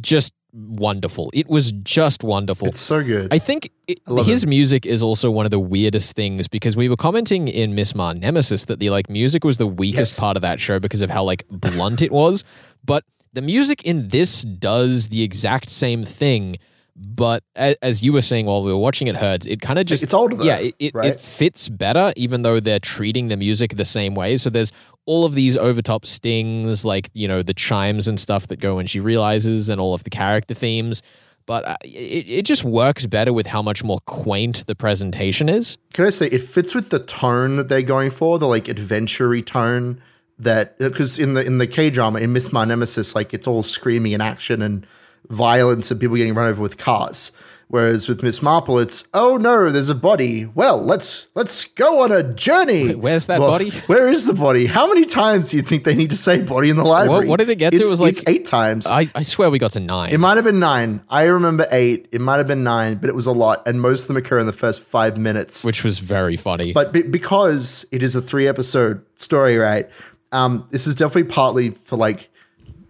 just 0.00 0.32
wonderful. 0.54 1.30
It 1.34 1.48
was 1.48 1.72
just 1.82 2.22
wonderful. 2.22 2.68
it's 2.68 2.80
so 2.80 3.02
good. 3.02 3.32
I 3.34 3.38
think 3.38 3.70
it, 3.88 3.98
love 4.06 4.26
his 4.26 4.46
music 4.46 4.86
is 4.86 5.02
also 5.02 5.30
one 5.30 5.44
of 5.44 5.50
the 5.50 5.58
weirdest 5.58 6.14
things 6.14 6.46
because 6.48 6.76
we 6.76 6.88
were 6.88 6.96
commenting 6.96 7.48
in 7.48 7.74
Miss 7.74 7.94
Mar 7.94 8.14
Nemesis 8.14 8.66
that 8.66 8.78
the 8.78 8.90
like 8.90 9.10
music 9.10 9.44
was 9.44 9.58
the 9.58 9.66
weakest 9.66 10.12
Yes. 10.12 10.20
part 10.20 10.36
of 10.36 10.42
that 10.42 10.60
show 10.60 10.78
because 10.78 11.02
of 11.02 11.10
how 11.10 11.24
like 11.24 11.44
blunt 11.50 12.02
it 12.02 12.12
was, 12.12 12.44
but 12.84 13.04
the 13.32 13.42
music 13.42 13.82
in 13.82 14.08
this 14.08 14.42
does 14.42 15.08
the 15.08 15.22
exact 15.22 15.70
same 15.70 16.04
thing. 16.04 16.56
But 16.96 17.42
as 17.56 18.04
you 18.04 18.12
were 18.12 18.20
saying 18.20 18.46
while 18.46 18.62
we 18.62 18.72
were 18.72 18.78
watching 18.78 19.08
it, 19.08 19.16
Herds, 19.16 19.46
it 19.46 19.60
kind 19.60 19.80
of 19.80 19.86
just 19.86 20.04
It's 20.04 20.14
older 20.14 20.36
though, 20.36 20.44
yeah, 20.44 20.58
it, 20.58 20.74
it, 20.78 20.94
right? 20.94 21.06
it 21.06 21.18
fits 21.18 21.68
better, 21.68 22.12
even 22.16 22.42
though 22.42 22.60
they're 22.60 22.78
treating 22.78 23.28
the 23.28 23.36
music 23.36 23.76
the 23.76 23.84
same 23.84 24.14
way. 24.14 24.36
So 24.36 24.48
there's 24.48 24.70
all 25.04 25.24
of 25.24 25.34
these 25.34 25.56
overtop 25.56 26.06
stings, 26.06 26.84
like 26.84 27.10
you 27.12 27.26
know 27.26 27.42
the 27.42 27.54
chimes 27.54 28.06
and 28.06 28.18
stuff 28.20 28.46
that 28.46 28.60
go 28.60 28.76
when 28.76 28.86
she 28.86 29.00
realizes, 29.00 29.68
and 29.68 29.80
all 29.80 29.92
of 29.92 30.04
the 30.04 30.10
character 30.10 30.54
themes. 30.54 31.02
But 31.46 31.64
uh, 31.66 31.76
it, 31.84 32.26
it 32.28 32.42
just 32.46 32.64
works 32.64 33.06
better 33.06 33.32
with 33.32 33.46
how 33.46 33.60
much 33.60 33.84
more 33.84 33.98
quaint 34.06 34.66
the 34.66 34.74
presentation 34.74 35.48
is. 35.48 35.76
Can 35.92 36.06
I 36.06 36.10
say 36.10 36.26
it 36.26 36.40
fits 36.40 36.74
with 36.74 36.90
the 36.90 37.00
tone 37.00 37.56
that 37.56 37.68
they're 37.68 37.82
going 37.82 38.10
for, 38.10 38.38
the 38.38 38.46
like 38.46 38.68
adventure 38.68 39.40
tone 39.42 40.00
that 40.38 40.78
because 40.78 41.18
in 41.18 41.34
the 41.34 41.44
in 41.44 41.58
the 41.58 41.66
K 41.66 41.90
drama 41.90 42.20
in 42.20 42.32
Miss 42.32 42.52
Ma 42.52 42.64
Nemesis, 42.64 43.16
like 43.16 43.34
it's 43.34 43.48
all 43.48 43.64
screaming 43.64 44.14
and 44.14 44.22
action 44.22 44.62
and 44.62 44.86
violence 45.30 45.90
and 45.90 46.00
people 46.00 46.16
getting 46.16 46.34
run 46.34 46.48
over 46.48 46.62
with 46.62 46.76
cars. 46.76 47.32
Whereas 47.68 48.08
with 48.08 48.22
Miss 48.22 48.42
Marple, 48.42 48.78
it's 48.78 49.08
oh 49.14 49.36
no, 49.38 49.70
there's 49.70 49.88
a 49.88 49.94
body. 49.94 50.44
Well, 50.44 50.82
let's 50.82 51.28
let's 51.34 51.64
go 51.64 52.02
on 52.04 52.12
a 52.12 52.22
journey. 52.22 52.94
where's 52.94 53.26
that 53.26 53.40
Well, 53.40 53.48
body? 53.48 53.70
Where 53.86 54.08
is 54.10 54.26
the 54.26 54.34
body? 54.34 54.66
How 54.66 54.86
many 54.86 55.06
times 55.06 55.50
do 55.50 55.56
you 55.56 55.62
think 55.62 55.82
they 55.84 55.94
need 55.94 56.10
to 56.10 56.16
say 56.16 56.42
body 56.42 56.68
in 56.68 56.76
the 56.76 56.84
library? 56.84 57.26
what 57.26 57.38
did 57.38 57.48
it 57.48 57.56
get 57.56 57.70
to? 57.72 57.78
It 57.82 57.86
was 57.90 58.02
like- 58.02 58.10
it's 58.10 58.22
eight 58.28 58.44
times. 58.44 58.86
I, 58.86 59.08
I 59.14 59.22
swear 59.22 59.50
we 59.50 59.58
got 59.58 59.72
to 59.72 59.80
nine. 59.80 60.12
It 60.12 60.18
might 60.20 60.36
have 60.36 60.44
been 60.44 60.60
nine. 60.60 61.00
I 61.08 61.22
remember 61.24 61.66
eight. 61.70 62.06
It 62.12 62.20
might 62.20 62.36
have 62.36 62.46
been 62.46 62.64
nine, 62.64 62.96
but 62.96 63.08
it 63.08 63.14
was 63.14 63.26
a 63.26 63.32
lot, 63.32 63.66
and 63.66 63.80
most 63.80 64.02
of 64.02 64.08
them 64.08 64.18
occur 64.18 64.38
in 64.38 64.46
the 64.46 64.52
first 64.52 64.80
five 64.82 65.16
minutes. 65.16 65.64
which 65.64 65.82
was 65.82 65.98
very 66.00 66.36
funny. 66.36 66.74
But 66.74 66.92
be- 66.92 67.02
because 67.02 67.86
it 67.90 68.02
is 68.02 68.14
a 68.14 68.20
three 68.22 68.46
episode 68.46 69.02
story, 69.16 69.56
right? 69.56 69.88
Um, 70.32 70.68
this 70.70 70.86
is 70.86 70.94
definitely 70.94 71.32
partly 71.32 71.70
for 71.70 71.96
like 71.96 72.28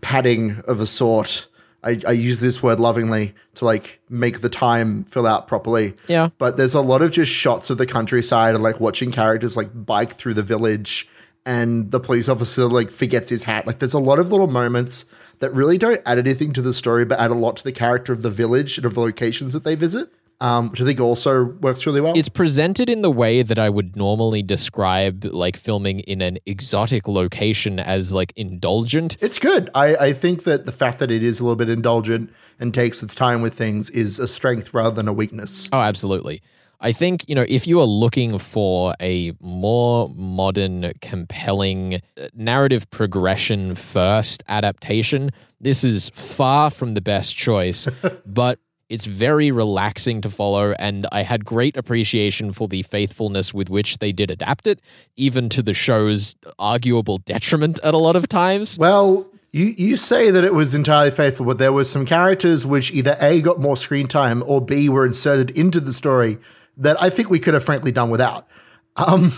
padding 0.01 0.63
of 0.67 0.81
a 0.81 0.87
sort. 0.87 1.47
I, 1.85 2.01
I 2.09 2.13
use 2.13 2.41
this 2.41 2.63
word 2.63 2.81
lovingly 2.81 3.35
to 3.57 3.65
like 3.65 4.01
make 4.09 4.41
the 4.41 4.49
time 4.49 5.05
fill 5.05 5.27
out 5.27 5.47
properly. 5.47 5.95
Yeah. 6.09 6.31
But 6.39 6.57
there's 6.57 6.75
a 6.75 6.81
lot 6.81 7.03
of 7.03 7.11
just 7.11 7.31
shots 7.31 7.71
of 7.71 7.79
the 7.79 7.87
countryside 7.87 8.55
and 8.55 8.65
like 8.65 8.81
watching 8.81 9.13
characters 9.13 9.57
like 9.57 9.69
bike 9.73 10.15
through 10.15 10.35
the 10.35 10.43
village 10.43 11.09
and 11.47 11.91
the 11.91 12.01
police 12.01 12.29
officer 12.29 12.67
like 12.67 12.91
forgets 12.91 13.31
his 13.31 13.43
hat. 13.43 13.67
Like 13.67 13.79
there's 13.79 13.95
a 13.95 13.99
lot 13.99 14.19
of 14.19 14.31
little 14.31 14.47
moments 14.47 15.05
that 15.41 15.53
really 15.53 15.77
don't 15.77 16.01
add 16.07 16.19
anything 16.19 16.53
to 16.55 16.63
the 16.63 16.73
story, 16.73 17.05
but 17.05 17.21
add 17.21 17.31
a 17.31 17.35
lot 17.35 17.57
to 17.59 17.65
the 17.65 17.73
character 17.73 18.13
of 18.13 18.23
the 18.23 18.31
village 18.31 18.79
and 18.79 18.87
of 18.87 18.95
the 18.95 19.01
locations 19.01 19.53
that 19.53 19.65
they 19.65 19.75
visit. 19.75 20.11
Um, 20.45 20.69
which 20.69 20.83
I 20.83 20.85
think 20.85 21.01
also 21.01 21.45
works 21.45 21.87
really 21.87 22.03
well. 22.03 22.13
it's 22.15 22.29
presented 22.29 22.91
in 22.91 23.01
the 23.01 23.11
way 23.11 23.43
that 23.43 23.59
I 23.59 23.71
would 23.71 23.97
normally 23.97 24.43
describe 24.43 25.25
like 25.25 25.57
filming 25.57 26.01
in 26.01 26.21
an 26.21 26.37
exotic 26.45 27.09
location 27.09 27.79
as 27.79 28.13
like 28.13 28.35
indulgent. 28.37 29.17
It's 29.23 29.39
good. 29.39 29.71
I, 29.75 29.97
I 29.97 30.13
think 30.13 30.45
that 30.45 30.67
the 30.67 30.73
fact 30.73 30.99
that 30.99 31.11
it 31.11 31.23
is 31.23 31.41
a 31.41 31.45
little 31.45 31.57
bit 31.57 31.71
indulgent 31.71 32.31
and 32.61 32.75
takes 32.75 33.03
its 33.03 33.15
time 33.15 33.41
with 33.41 33.55
things 33.55 33.89
is 33.89 34.19
a 34.19 34.29
strength 34.29 34.75
rather 34.75 34.95
than 34.95 35.09
a 35.09 35.15
weakness. 35.15 35.71
Oh, 35.73 35.81
absolutely. 35.81 36.43
I 36.79 36.93
think, 36.93 37.27
you 37.27 37.35
know, 37.35 37.47
if 37.49 37.67
you 37.67 37.81
are 37.81 37.87
looking 37.87 38.37
for 38.37 38.93
a 39.01 39.33
more 39.41 40.11
modern, 40.15 40.93
compelling 41.01 41.95
uh, 41.95 42.29
narrative 42.35 42.91
progression 42.91 43.75
first 43.75 44.43
adaptation, 44.49 45.31
this 45.59 45.85
is 45.85 46.11
far 46.11 46.71
from 46.71 46.93
the 46.93 47.01
best 47.01 47.35
choice, 47.35 47.89
but 48.27 48.59
it's 48.89 49.07
very 49.07 49.51
relaxing 49.51 50.21
to 50.23 50.31
follow. 50.31 50.73
And 50.79 51.07
I 51.13 51.23
had 51.23 51.45
great 51.45 51.77
appreciation 51.77 52.53
for 52.53 52.69
the 52.69 52.83
faithfulness 52.83 53.55
with 53.55 53.71
which 53.71 53.99
they 53.99 54.13
did 54.13 54.31
adapt 54.31 54.67
it, 54.67 54.81
even 55.17 55.49
to 55.51 55.63
the 55.63 55.75
show's 55.75 56.35
arguable 56.59 57.19
detriment 57.19 57.81
at 57.83 57.95
a 57.95 57.99
lot 57.99 58.17
of 58.17 58.29
times. 58.29 58.79
Well, 58.79 59.27
you, 59.53 59.75
you 59.77 59.97
say 59.97 60.31
that 60.31 60.43
it 60.43 60.53
was 60.53 60.75
entirely 60.75 61.11
faithful, 61.13 61.47
but 61.47 61.59
there 61.59 61.73
were 61.73 61.85
some 61.85 62.05
characters 62.05 62.67
which 62.67 62.91
either 62.93 63.17
A, 63.21 63.41
got 63.41 63.61
more 63.61 63.77
screen 63.77 64.09
time, 64.09 64.43
or 64.47 64.61
B, 64.61 64.89
were 64.89 65.07
inserted 65.07 65.51
into 65.53 65.81
the 65.81 65.93
story 65.93 66.39
that 66.77 67.01
I 67.01 67.09
think 67.09 67.31
we 67.31 67.39
could 67.39 67.55
have 67.55 67.65
frankly 67.65 67.93
done 67.93 68.11
without. 68.11 68.49
Um, 68.97 69.33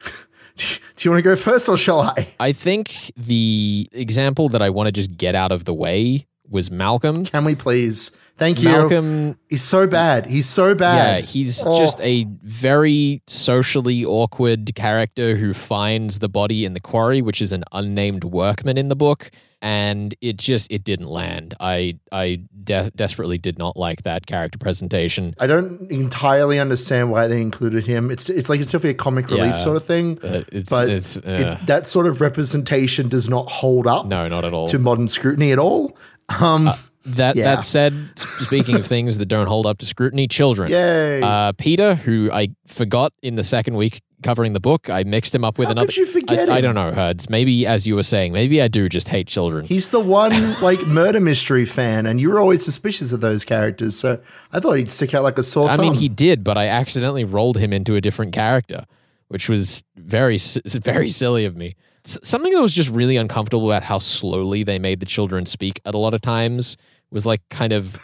do 0.56 0.64
you 1.02 1.10
want 1.12 1.18
to 1.18 1.22
go 1.22 1.36
first 1.36 1.68
or 1.68 1.78
shall 1.78 2.00
I? 2.00 2.34
I 2.40 2.52
think 2.52 3.12
the 3.16 3.88
example 3.92 4.48
that 4.48 4.60
I 4.60 4.70
want 4.70 4.88
to 4.88 4.92
just 4.92 5.16
get 5.16 5.36
out 5.36 5.52
of 5.52 5.64
the 5.64 5.74
way 5.74 6.26
was 6.50 6.70
Malcolm. 6.70 7.24
Can 7.24 7.44
we 7.44 7.54
please? 7.54 8.10
Thank 8.36 8.60
you. 8.62 8.70
Malcolm 8.70 9.38
He's 9.48 9.62
so 9.62 9.86
bad. 9.86 10.26
He's 10.26 10.46
so 10.48 10.74
bad. 10.74 11.22
Yeah, 11.24 11.26
he's 11.26 11.62
Oh. 11.64 11.78
just 11.78 12.00
a 12.00 12.24
very 12.42 13.22
socially 13.26 14.04
awkward 14.04 14.74
character 14.74 15.36
who 15.36 15.52
finds 15.54 16.18
the 16.20 16.28
body 16.28 16.64
in 16.64 16.72
the 16.74 16.80
quarry, 16.80 17.20
which 17.22 17.40
is 17.42 17.52
an 17.52 17.64
unnamed 17.72 18.24
workman 18.24 18.78
in 18.78 18.88
the 18.88 18.96
book, 18.96 19.30
and 19.60 20.14
it 20.22 20.38
just 20.38 20.72
it 20.72 20.84
didn't 20.84 21.08
land. 21.08 21.54
I 21.60 21.98
I 22.10 22.40
de- 22.64 22.90
desperately 22.96 23.36
did 23.36 23.58
not 23.58 23.76
like 23.76 24.04
that 24.04 24.26
character 24.26 24.56
presentation. 24.58 25.34
I 25.38 25.46
don't 25.46 25.90
entirely 25.90 26.58
understand 26.58 27.10
why 27.10 27.26
they 27.26 27.42
included 27.42 27.86
him. 27.86 28.10
It's 28.10 28.30
it's 28.30 28.48
like 28.48 28.60
it's 28.60 28.70
definitely 28.70 28.90
a 28.92 28.94
comic 28.94 29.28
relief 29.28 29.52
Yeah. 29.52 29.58
sort 29.58 29.76
of 29.76 29.84
thing. 29.84 30.18
Uh, 30.22 30.44
it's 30.50 30.70
but 30.70 30.88
it's 30.88 31.18
uh, 31.18 31.58
it, 31.60 31.66
that 31.66 31.86
sort 31.86 32.06
of 32.06 32.22
representation 32.22 33.08
does 33.10 33.28
not 33.28 33.50
hold 33.50 33.86
up 33.86 34.06
no, 34.06 34.28
not 34.28 34.46
at 34.46 34.54
all. 34.54 34.66
to 34.68 34.78
modern 34.78 35.08
scrutiny 35.08 35.52
at 35.52 35.58
all. 35.58 35.94
Um, 36.38 36.70
That 37.06 37.34
Yeah. 37.34 37.56
that 37.56 37.64
said, 37.64 37.94
speaking 38.16 38.76
of 38.76 38.86
things 38.86 39.16
that 39.18 39.24
don't 39.26 39.46
hold 39.46 39.64
up 39.64 39.78
to 39.78 39.86
scrutiny, 39.86 40.28
children. 40.28 40.70
yay! 40.70 41.22
Uh, 41.22 41.52
Peter, 41.52 41.94
who 41.94 42.30
I 42.30 42.48
forgot 42.66 43.14
in 43.22 43.36
the 43.36 43.42
second 43.42 43.74
week 43.76 44.02
covering 44.22 44.52
the 44.52 44.60
book, 44.60 44.90
I 44.90 45.02
mixed 45.04 45.34
him 45.34 45.42
up 45.42 45.56
with 45.56 45.68
How 45.68 45.72
another. 45.72 45.86
could 45.86 45.96
you 45.96 46.04
forget 46.04 46.50
I, 46.50 46.56
I 46.56 46.60
don't 46.60 46.74
know, 46.74 46.92
Herds. 46.92 47.30
Maybe 47.30 47.66
as 47.66 47.86
you 47.86 47.94
were 47.96 48.02
saying, 48.02 48.34
maybe 48.34 48.60
I 48.60 48.68
do 48.68 48.86
just 48.90 49.08
hate 49.08 49.28
children. 49.28 49.64
He's 49.64 49.88
the 49.88 49.98
one 49.98 50.60
like 50.60 50.86
murder 50.86 51.20
mystery 51.20 51.64
fan, 51.64 52.04
and 52.04 52.20
you 52.20 52.28
were 52.28 52.38
always 52.38 52.62
suspicious 52.62 53.12
of 53.12 53.22
those 53.22 53.46
characters. 53.46 53.96
So 53.96 54.20
I 54.52 54.60
thought 54.60 54.74
he'd 54.74 54.90
stick 54.90 55.14
out 55.14 55.22
like 55.22 55.38
a 55.38 55.42
sore 55.42 55.70
I 55.70 55.76
thumb. 55.76 55.86
mean, 55.86 55.94
he 55.94 56.10
did, 56.10 56.44
but 56.44 56.58
I 56.58 56.66
accidentally 56.66 57.24
rolled 57.24 57.56
him 57.56 57.72
into 57.72 57.96
a 57.96 58.02
different 58.02 58.34
character, 58.34 58.84
which 59.28 59.48
was 59.48 59.82
very, 59.96 60.36
very 60.66 61.08
silly 61.08 61.46
of 61.46 61.56
me. 61.56 61.76
Something 62.04 62.52
that 62.52 62.62
was 62.62 62.72
just 62.72 62.88
really 62.90 63.16
uncomfortable 63.16 63.70
about 63.70 63.82
how 63.82 63.98
slowly 63.98 64.62
they 64.62 64.78
made 64.78 65.00
the 65.00 65.06
children 65.06 65.46
speak 65.46 65.80
at 65.84 65.94
a 65.94 65.98
lot 65.98 66.14
of 66.14 66.20
times 66.20 66.76
was 67.10 67.26
like 67.26 67.40
kind 67.50 67.72
of 67.72 67.98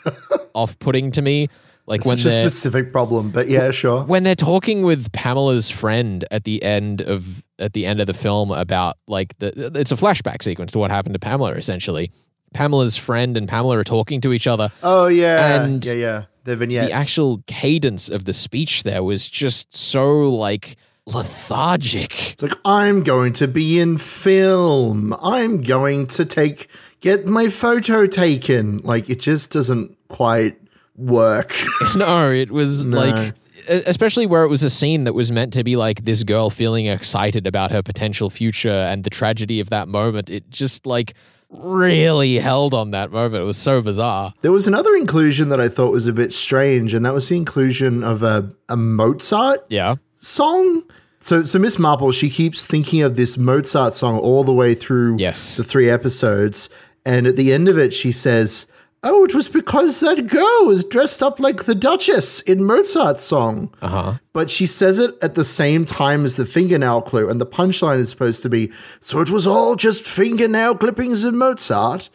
off-putting 0.54 1.10
to 1.12 1.22
me. 1.22 1.48
Like 1.86 2.04
when 2.04 2.18
such 2.18 2.26
a 2.26 2.32
specific 2.32 2.92
problem, 2.92 3.30
but 3.30 3.48
yeah, 3.48 3.70
sure. 3.70 4.02
when 4.02 4.24
they're 4.24 4.34
talking 4.34 4.82
with 4.82 5.12
Pamela's 5.12 5.70
friend 5.70 6.24
at 6.32 6.42
the 6.42 6.60
end 6.60 7.00
of 7.00 7.44
at 7.60 7.74
the 7.74 7.86
end 7.86 8.00
of 8.00 8.08
the 8.08 8.14
film 8.14 8.50
about 8.50 8.96
like 9.06 9.38
the 9.38 9.70
it's 9.72 9.92
a 9.92 9.96
flashback 9.96 10.42
sequence 10.42 10.72
to 10.72 10.80
what 10.80 10.90
happened 10.90 11.14
to 11.14 11.20
Pamela 11.20 11.52
essentially. 11.52 12.10
Pamela's 12.54 12.96
friend 12.96 13.36
and 13.36 13.48
Pamela 13.48 13.78
are 13.78 13.84
talking 13.84 14.20
to 14.22 14.32
each 14.32 14.48
other. 14.48 14.72
Oh 14.82 15.06
yeah, 15.06 15.62
And 15.62 15.84
yeah, 15.84 15.92
yeah. 15.92 16.24
The 16.42 16.56
vignette. 16.56 16.88
The 16.88 16.92
actual 16.92 17.42
cadence 17.46 18.08
of 18.08 18.24
the 18.24 18.32
speech 18.32 18.82
there 18.82 19.02
was 19.02 19.28
just 19.28 19.72
so 19.74 20.28
like 20.30 20.76
lethargic. 21.06 22.32
It's 22.32 22.42
like 22.42 22.56
I'm 22.64 23.02
going 23.02 23.32
to 23.34 23.48
be 23.48 23.78
in 23.78 23.96
film. 23.98 25.14
I'm 25.22 25.62
going 25.62 26.06
to 26.08 26.24
take 26.24 26.68
get 27.00 27.26
my 27.26 27.48
photo 27.48 28.06
taken. 28.06 28.78
Like 28.78 29.08
it 29.08 29.20
just 29.20 29.52
doesn't 29.52 29.96
quite 30.08 30.60
work. 30.96 31.54
no, 31.96 32.30
it 32.30 32.50
was 32.50 32.84
like 32.84 33.34
e, 33.68 33.82
especially 33.86 34.26
where 34.26 34.44
it 34.44 34.48
was 34.48 34.62
a 34.62 34.70
scene 34.70 35.04
that 35.04 35.14
was 35.14 35.30
meant 35.30 35.52
to 35.54 35.64
be 35.64 35.76
like 35.76 36.04
this 36.04 36.24
girl 36.24 36.50
feeling 36.50 36.86
excited 36.86 37.46
about 37.46 37.70
her 37.70 37.82
potential 37.82 38.30
future 38.30 38.68
and 38.68 39.04
the 39.04 39.10
tragedy 39.10 39.60
of 39.60 39.70
that 39.70 39.88
moment. 39.88 40.28
It 40.28 40.50
just 40.50 40.86
like 40.86 41.14
really 41.50 42.34
held 42.36 42.74
on 42.74 42.90
that 42.90 43.12
moment. 43.12 43.42
It 43.42 43.46
was 43.46 43.56
so 43.56 43.80
bizarre. 43.80 44.34
there 44.42 44.52
was 44.52 44.66
another 44.66 44.94
inclusion 44.96 45.48
that 45.50 45.60
I 45.60 45.68
thought 45.68 45.92
was 45.92 46.06
a 46.06 46.12
bit 46.12 46.32
strange, 46.32 46.92
and 46.92 47.06
that 47.06 47.14
was 47.14 47.28
the 47.28 47.36
inclusion 47.36 48.02
of 48.02 48.22
a, 48.24 48.52
a 48.68 48.76
Mozart 48.76 49.64
Yeah. 49.68 49.94
Song. 50.18 50.82
So, 51.20 51.42
so 51.44 51.58
Miss 51.58 51.78
Marple, 51.78 52.12
she 52.12 52.30
keeps 52.30 52.64
thinking 52.64 53.02
of 53.02 53.16
this 53.16 53.36
Mozart 53.36 53.92
song 53.92 54.18
all 54.18 54.44
the 54.44 54.52
way 54.52 54.74
through 54.74 55.16
Yes. 55.18 55.56
the 55.56 55.64
three 55.64 55.90
episodes, 55.90 56.68
and 57.04 57.26
at 57.26 57.36
the 57.36 57.52
end 57.52 57.68
of 57.68 57.78
it, 57.78 57.92
she 57.94 58.12
says, 58.12 58.66
"Oh, 59.02 59.24
it 59.24 59.34
was 59.34 59.48
because 59.48 59.98
that 60.00 60.26
girl 60.28 60.66
was 60.66 60.84
dressed 60.84 61.22
up 61.22 61.40
like 61.40 61.64
the 61.64 61.74
Duchess 61.74 62.40
in 62.42 62.64
Mozart's 62.64 63.22
song." 63.24 63.70
Uh 63.82 63.88
huh. 63.88 64.14
But 64.32 64.50
she 64.50 64.66
says 64.66 64.98
it 64.98 65.12
at 65.22 65.34
the 65.34 65.44
same 65.44 65.84
time 65.84 66.24
as 66.24 66.36
the 66.36 66.46
fingernail 66.46 67.02
clue, 67.02 67.28
and 67.28 67.40
the 67.40 67.46
punchline 67.46 67.98
is 67.98 68.10
supposed 68.10 68.42
to 68.42 68.48
be, 68.48 68.70
"So 69.00 69.20
it 69.20 69.30
was 69.30 69.46
all 69.46 69.74
just 69.74 70.02
fingernail 70.04 70.76
clippings 70.76 71.24
in 71.24 71.36
Mozart," 71.36 72.08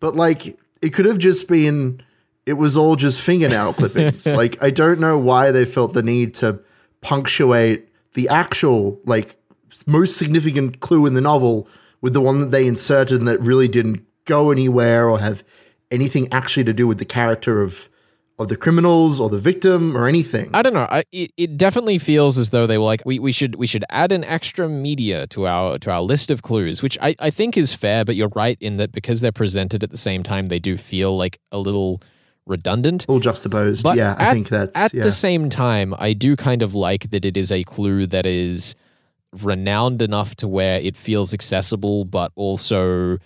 but 0.00 0.14
like 0.16 0.58
it 0.80 0.90
could 0.94 1.06
have 1.06 1.18
just 1.18 1.48
been, 1.48 2.00
it 2.46 2.54
was 2.54 2.76
all 2.76 2.96
just 2.96 3.20
fingernail 3.20 3.74
clippings. 3.74 4.24
like 4.42 4.62
I 4.62 4.70
don't 4.70 5.00
know 5.00 5.18
why 5.18 5.50
they 5.50 5.64
felt 5.66 5.92
the 5.92 6.02
need 6.02 6.32
to 6.34 6.60
punctuate 7.04 7.88
the 8.14 8.28
actual 8.28 8.98
like 9.04 9.36
most 9.86 10.16
significant 10.16 10.80
clue 10.80 11.06
in 11.06 11.14
the 11.14 11.20
novel 11.20 11.68
with 12.00 12.14
the 12.14 12.20
one 12.20 12.40
that 12.40 12.50
they 12.50 12.66
inserted 12.66 13.18
and 13.18 13.28
that 13.28 13.40
really 13.40 13.68
didn't 13.68 14.04
go 14.24 14.50
anywhere 14.50 15.08
or 15.08 15.20
have 15.20 15.44
anything 15.90 16.26
actually 16.32 16.64
to 16.64 16.72
do 16.72 16.88
with 16.88 16.98
the 16.98 17.04
character 17.04 17.62
of 17.62 17.88
of 18.36 18.48
the 18.48 18.56
criminals 18.56 19.20
or 19.20 19.28
the 19.28 19.38
victim 19.38 19.96
or 19.96 20.08
anything. 20.08 20.50
I 20.52 20.62
don't 20.62 20.74
know. 20.74 20.88
I, 20.90 21.04
it, 21.12 21.30
it 21.36 21.56
definitely 21.56 21.98
feels 21.98 22.36
as 22.36 22.50
though 22.50 22.66
they 22.66 22.78
were 22.78 22.84
like, 22.84 23.02
we, 23.04 23.20
we 23.20 23.30
should 23.30 23.54
we 23.54 23.68
should 23.68 23.84
add 23.90 24.10
an 24.10 24.24
extra 24.24 24.68
media 24.68 25.28
to 25.28 25.46
our 25.46 25.78
to 25.78 25.90
our 25.90 26.00
list 26.00 26.30
of 26.30 26.42
clues, 26.42 26.82
which 26.82 26.98
I, 27.00 27.14
I 27.20 27.30
think 27.30 27.56
is 27.56 27.74
fair. 27.74 28.04
But 28.04 28.16
you're 28.16 28.32
right 28.34 28.58
in 28.60 28.78
that 28.78 28.90
because 28.90 29.20
they're 29.20 29.30
presented 29.30 29.84
at 29.84 29.90
the 29.90 29.96
same 29.96 30.22
time, 30.22 30.46
they 30.46 30.58
do 30.58 30.76
feel 30.76 31.16
like 31.16 31.38
a 31.52 31.58
little 31.58 32.00
redundant. 32.46 33.06
all 33.08 33.20
juxtaposed. 33.20 33.82
But 33.82 33.96
yeah, 33.96 34.14
I 34.18 34.32
think 34.32 34.48
that's 34.48 34.76
At 34.76 34.94
yeah. 34.94 35.02
the 35.02 35.12
same 35.12 35.48
time, 35.48 35.94
I 35.98 36.12
do 36.12 36.36
kind 36.36 36.62
of 36.62 36.74
like 36.74 37.10
that 37.10 37.24
it 37.24 37.36
is 37.36 37.50
a 37.50 37.64
clue 37.64 38.06
that 38.08 38.26
is 38.26 38.74
renowned 39.42 40.02
enough 40.02 40.36
to 40.36 40.48
where 40.48 40.78
it 40.78 40.96
feels 40.96 41.34
accessible, 41.34 42.04
but 42.04 42.32
also 42.36 43.18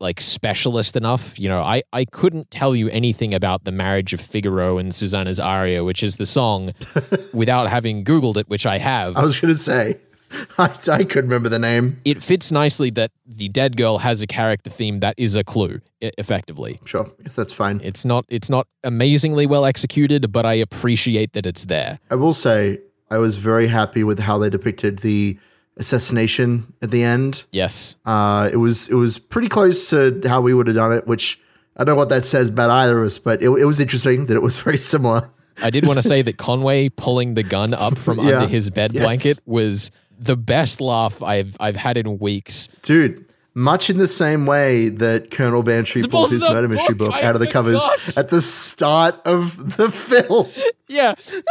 like 0.00 0.20
specialist 0.20 0.96
enough. 0.96 1.38
You 1.38 1.48
know, 1.48 1.62
I, 1.62 1.82
I 1.92 2.04
couldn't 2.04 2.50
tell 2.50 2.74
you 2.74 2.88
anything 2.88 3.34
about 3.34 3.64
the 3.64 3.72
marriage 3.72 4.12
of 4.12 4.20
Figaro 4.20 4.78
and 4.78 4.94
Susanna's 4.94 5.38
aria, 5.40 5.84
which 5.84 6.02
is 6.02 6.16
the 6.16 6.26
song, 6.26 6.72
without 7.32 7.68
having 7.68 8.04
Googled 8.04 8.36
it, 8.36 8.48
which 8.48 8.66
I 8.66 8.78
have. 8.78 9.16
I 9.16 9.22
was 9.22 9.38
going 9.38 9.54
to 9.54 9.58
say, 9.58 9.98
I, 10.58 10.70
I 10.90 11.04
could 11.04 11.24
remember 11.24 11.48
the 11.48 11.58
name. 11.58 12.00
it 12.04 12.22
fits 12.22 12.50
nicely 12.50 12.90
that 12.90 13.10
the 13.26 13.48
dead 13.48 13.76
girl 13.76 13.98
has 13.98 14.22
a 14.22 14.26
character 14.26 14.70
theme 14.70 15.00
that 15.00 15.14
is 15.18 15.36
a 15.36 15.44
clue, 15.44 15.80
e- 16.00 16.10
effectively. 16.18 16.80
Sure, 16.84 17.10
if 17.24 17.36
that's 17.36 17.52
fine. 17.52 17.80
It's 17.84 18.04
not 18.04 18.24
it's 18.28 18.48
not 18.50 18.66
amazingly 18.84 19.46
well 19.46 19.64
executed, 19.64 20.32
but 20.32 20.46
I 20.46 20.54
appreciate 20.54 21.32
that 21.34 21.46
it's 21.46 21.66
there. 21.66 21.98
I 22.10 22.14
will 22.16 22.32
say, 22.32 22.80
I 23.10 23.18
was 23.18 23.36
very 23.36 23.68
happy 23.68 24.04
with 24.04 24.18
how 24.18 24.38
they 24.38 24.48
depicted 24.50 25.00
the 25.00 25.36
assassination 25.76 26.72
at 26.82 26.90
the 26.90 27.02
end. 27.02 27.44
Yes. 27.52 27.96
Uh, 28.06 28.48
it 28.52 28.56
was 28.56 28.88
it 28.88 28.94
was 28.94 29.18
pretty 29.18 29.48
close 29.48 29.90
to 29.90 30.20
how 30.26 30.40
we 30.40 30.54
would 30.54 30.66
have 30.66 30.76
done 30.76 30.92
it, 30.92 31.06
which 31.06 31.38
I 31.76 31.84
don't 31.84 31.94
know 31.94 31.98
what 31.98 32.08
that 32.10 32.24
says 32.24 32.48
about 32.48 32.70
either 32.70 33.00
of 33.00 33.06
us, 33.06 33.18
but 33.18 33.42
it, 33.42 33.48
it 33.50 33.64
was 33.64 33.80
interesting 33.80 34.26
that 34.26 34.36
it 34.36 34.42
was 34.42 34.60
very 34.62 34.78
similar. 34.78 35.30
I 35.62 35.68
did 35.70 35.86
want 35.86 35.98
to 35.98 36.02
say 36.02 36.22
that 36.22 36.38
Conway 36.38 36.88
pulling 36.88 37.34
the 37.34 37.42
gun 37.42 37.74
up 37.74 37.98
from 37.98 38.18
Yeah. 38.26 38.36
under 38.40 38.48
his 38.48 38.70
bed 38.70 38.94
Yes. 38.94 39.02
blanket 39.04 39.40
was 39.44 39.90
the 40.24 40.36
best 40.36 40.80
laugh 40.80 41.22
I've 41.22 41.56
I've 41.60 41.76
had 41.76 41.96
in 41.96 42.18
weeks. 42.18 42.68
Dude, 42.82 43.24
much 43.54 43.90
in 43.90 43.98
the 43.98 44.08
same 44.08 44.46
way 44.46 44.88
that 44.88 45.30
Colonel 45.30 45.62
Bantry 45.62 46.02
pulls 46.02 46.30
his 46.30 46.42
murder 46.42 46.68
mystery 46.68 46.94
book, 46.94 47.12
I 47.14 47.22
out 47.22 47.34
of 47.34 47.40
the 47.40 47.46
covers 47.46 47.82
forgot. 47.84 48.18
at 48.18 48.28
the 48.28 48.40
start 48.40 49.20
of 49.24 49.76
the 49.76 49.90
film. 49.90 50.46
Yeah, 50.88 51.14
the, 51.14 51.42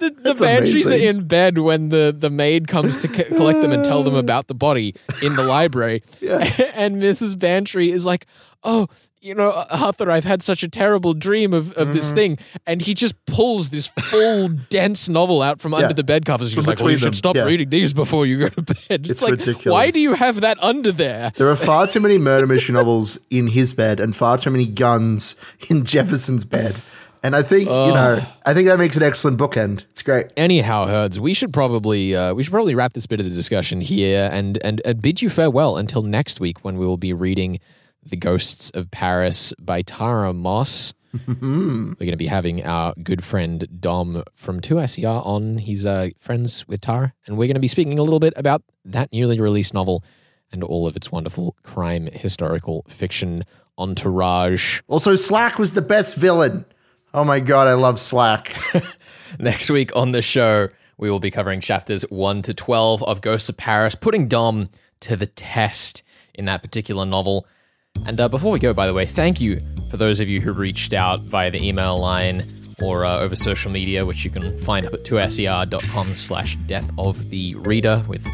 the 0.00 0.10
That's 0.10 0.40
Bantrys 0.40 0.90
are 0.90 0.94
in 0.94 1.28
bed 1.28 1.58
when 1.58 1.90
the, 1.90 2.12
the 2.18 2.28
maid 2.28 2.66
comes 2.66 2.96
to 2.96 3.08
c- 3.08 3.22
collect 3.22 3.60
them 3.62 3.70
and 3.70 3.84
tell 3.84 4.02
them 4.02 4.14
about 4.26 4.48
the 4.48 4.54
body 4.54 4.96
in 5.22 5.36
the 5.36 5.44
library. 5.44 6.02
yeah. 6.20 6.38
and 6.74 7.00
Mrs. 7.00 7.38
Bantry 7.38 7.92
is 7.92 8.04
like, 8.04 8.26
"Oh, 8.64 8.88
you 9.20 9.34
know, 9.34 9.52
Arthur, 9.70 10.10
I've 10.10 10.24
had 10.24 10.42
such 10.42 10.62
a 10.62 10.68
terrible 10.68 11.14
dream 11.14 11.52
of, 11.52 11.72
of 11.72 11.88
Mm-hmm. 11.88 11.94
this 11.94 12.10
thing," 12.10 12.38
and 12.66 12.80
he 12.80 12.94
just 12.94 13.14
pulls 13.26 13.68
this 13.68 13.86
full 13.86 14.48
dense 14.70 15.08
novel 15.08 15.42
out 15.42 15.60
from 15.60 15.74
under 15.74 15.92
the 15.94 16.04
bed 16.04 16.24
covers. 16.24 16.52
He's 16.52 16.66
like, 16.66 16.80
"Well, 16.80 16.90
you 16.90 16.96
them, 16.96 17.08
should 17.08 17.16
stop 17.16 17.36
yeah. 17.36 17.44
reading 17.44 17.68
these 17.70 17.92
before 17.92 18.26
you 18.26 18.38
go 18.38 18.48
to 18.48 18.62
bed." 18.62 18.76
It's, 18.88 19.08
It's 19.10 19.22
like, 19.22 19.32
ridiculous. 19.32 19.72
why 19.72 19.90
do 19.90 20.00
you 20.00 20.14
have 20.14 20.40
that 20.40 20.62
under 20.62 20.92
there? 20.92 21.32
There 21.36 21.48
are 21.48 21.56
far 21.56 21.86
too 21.86 22.00
many 22.00 22.18
murder 22.18 22.46
mystery 22.46 22.72
novels 22.74 23.18
in 23.30 23.48
his 23.48 23.72
bed 23.74 24.00
and 24.00 24.14
far 24.16 24.38
too 24.38 24.50
many 24.50 24.66
guns 24.66 25.36
in 25.68 25.84
Jefferson's 25.84 26.44
bed. 26.44 26.76
And 27.22 27.36
I 27.36 27.42
think, 27.42 27.64
you 27.68 27.74
know, 27.74 28.24
I 28.46 28.54
think 28.54 28.66
that 28.68 28.78
makes 28.78 28.96
an 28.96 29.02
excellent 29.02 29.38
bookend. 29.38 29.84
It's 29.90 30.00
great. 30.02 30.32
Anyhow, 30.38 30.86
herds, 30.86 31.20
we 31.20 31.34
should 31.34 31.52
probably 31.52 32.14
uh, 32.16 32.32
we 32.32 32.42
should 32.42 32.52
probably 32.52 32.74
wrap 32.74 32.94
this 32.94 33.06
bit 33.06 33.20
of 33.20 33.26
the 33.26 33.32
discussion 33.32 33.82
here 33.82 34.30
and, 34.32 34.56
and 34.64 34.80
and 34.86 35.02
bid 35.02 35.20
you 35.20 35.28
farewell 35.28 35.76
until 35.76 36.00
next 36.00 36.40
week 36.40 36.64
when 36.64 36.78
we 36.78 36.86
will 36.86 36.96
be 36.96 37.12
reading 37.12 37.60
"The 38.04 38.16
Ghosts 38.16 38.70
of 38.70 38.90
Paris" 38.90 39.52
by 39.58 39.82
Tara 39.82 40.32
Moss. 40.32 40.92
We're 41.26 41.34
going 41.34 42.10
to 42.12 42.16
be 42.16 42.28
having 42.28 42.64
our 42.64 42.94
good 43.02 43.24
friend 43.24 43.66
Dom 43.80 44.22
from 44.32 44.60
2SER 44.60 45.26
on. 45.26 45.58
He's 45.58 45.84
uh, 45.84 46.10
friends 46.18 46.66
with 46.68 46.82
Tara, 46.82 47.12
and 47.26 47.36
we're 47.36 47.48
going 47.48 47.54
to 47.54 47.60
be 47.60 47.68
speaking 47.68 47.98
a 47.98 48.02
little 48.02 48.20
bit 48.20 48.32
about 48.36 48.62
that 48.84 49.12
newly 49.12 49.40
released 49.40 49.74
novel 49.74 50.04
and 50.52 50.62
all 50.62 50.86
of 50.86 50.96
its 50.96 51.10
wonderful 51.10 51.56
crime 51.62 52.06
historical 52.12 52.84
fiction 52.88 53.44
entourage. 53.78 54.80
Also, 54.88 55.16
Slack 55.16 55.58
was 55.58 55.72
the 55.72 55.82
best 55.82 56.16
villain. 56.16 56.64
Oh 57.12 57.24
my 57.24 57.40
God, 57.40 57.66
I 57.66 57.74
love 57.74 57.98
Slack. 57.98 58.54
Next 59.38 59.70
week 59.70 59.94
on 59.96 60.12
the 60.12 60.22
show, 60.22 60.68
we 60.96 61.10
will 61.10 61.18
be 61.18 61.30
covering 61.30 61.60
chapters 61.60 62.02
1 62.02 62.42
to 62.42 62.54
12 62.54 63.02
of 63.02 63.20
Ghosts 63.20 63.48
of 63.48 63.56
Paris, 63.56 63.94
putting 63.94 64.28
Dom 64.28 64.68
to 65.00 65.16
the 65.16 65.26
test 65.26 66.02
in 66.34 66.44
that 66.44 66.62
particular 66.62 67.04
novel. 67.06 67.46
And 68.10 68.18
uh, 68.18 68.28
before 68.28 68.50
we 68.50 68.58
go, 68.58 68.72
by 68.72 68.88
the 68.88 68.92
way, 68.92 69.06
thank 69.06 69.40
you 69.40 69.60
for 69.88 69.96
those 69.96 70.18
of 70.18 70.28
you 70.28 70.40
who 70.40 70.52
reached 70.52 70.92
out 70.92 71.20
via 71.20 71.50
the 71.50 71.64
email 71.64 71.98
line 71.98 72.44
or 72.82 73.04
uh, 73.04 73.20
over 73.20 73.36
social 73.36 73.70
media, 73.70 74.04
which 74.04 74.24
you 74.24 74.30
can 74.30 74.58
find 74.58 74.84
up 74.84 74.94
at 74.94 75.04
2ser.com 75.04 76.16
slash 76.16 76.56
death 76.66 76.90
of 76.98 77.30
the 77.30 77.54
reader 77.56 78.02
with 78.08 78.26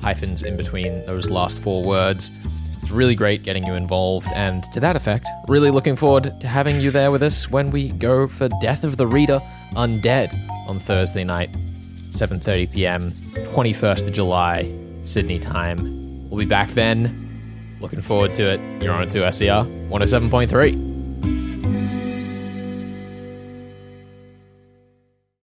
hyphens 0.00 0.42
in 0.44 0.56
between 0.56 1.04
those 1.06 1.28
last 1.28 1.58
four 1.58 1.82
words. 1.82 2.30
It's 2.82 2.92
really 2.92 3.16
great 3.16 3.42
getting 3.42 3.66
you 3.66 3.74
involved, 3.74 4.28
and 4.32 4.62
to 4.72 4.78
that 4.78 4.94
effect, 4.94 5.26
really 5.48 5.72
looking 5.72 5.96
forward 5.96 6.40
to 6.40 6.46
having 6.46 6.80
you 6.80 6.92
there 6.92 7.10
with 7.10 7.24
us 7.24 7.50
when 7.50 7.70
we 7.70 7.88
go 7.88 8.28
for 8.28 8.48
Death 8.60 8.84
of 8.84 8.96
the 8.96 9.08
Reader 9.08 9.40
Undead 9.72 10.32
on 10.68 10.78
Thursday 10.78 11.24
night, 11.24 11.50
7:30 12.12 12.72
p.m., 12.72 13.10
21st 13.10 14.06
of 14.06 14.12
July, 14.12 14.72
Sydney 15.02 15.40
time. 15.40 15.78
We'll 16.30 16.38
be 16.38 16.44
back 16.44 16.68
then. 16.70 17.25
Looking 17.86 18.00
forward 18.00 18.34
to 18.34 18.54
it. 18.54 18.82
You're 18.82 18.92
on 18.92 19.06
2SER 19.06 19.88
107.3. 19.90 20.95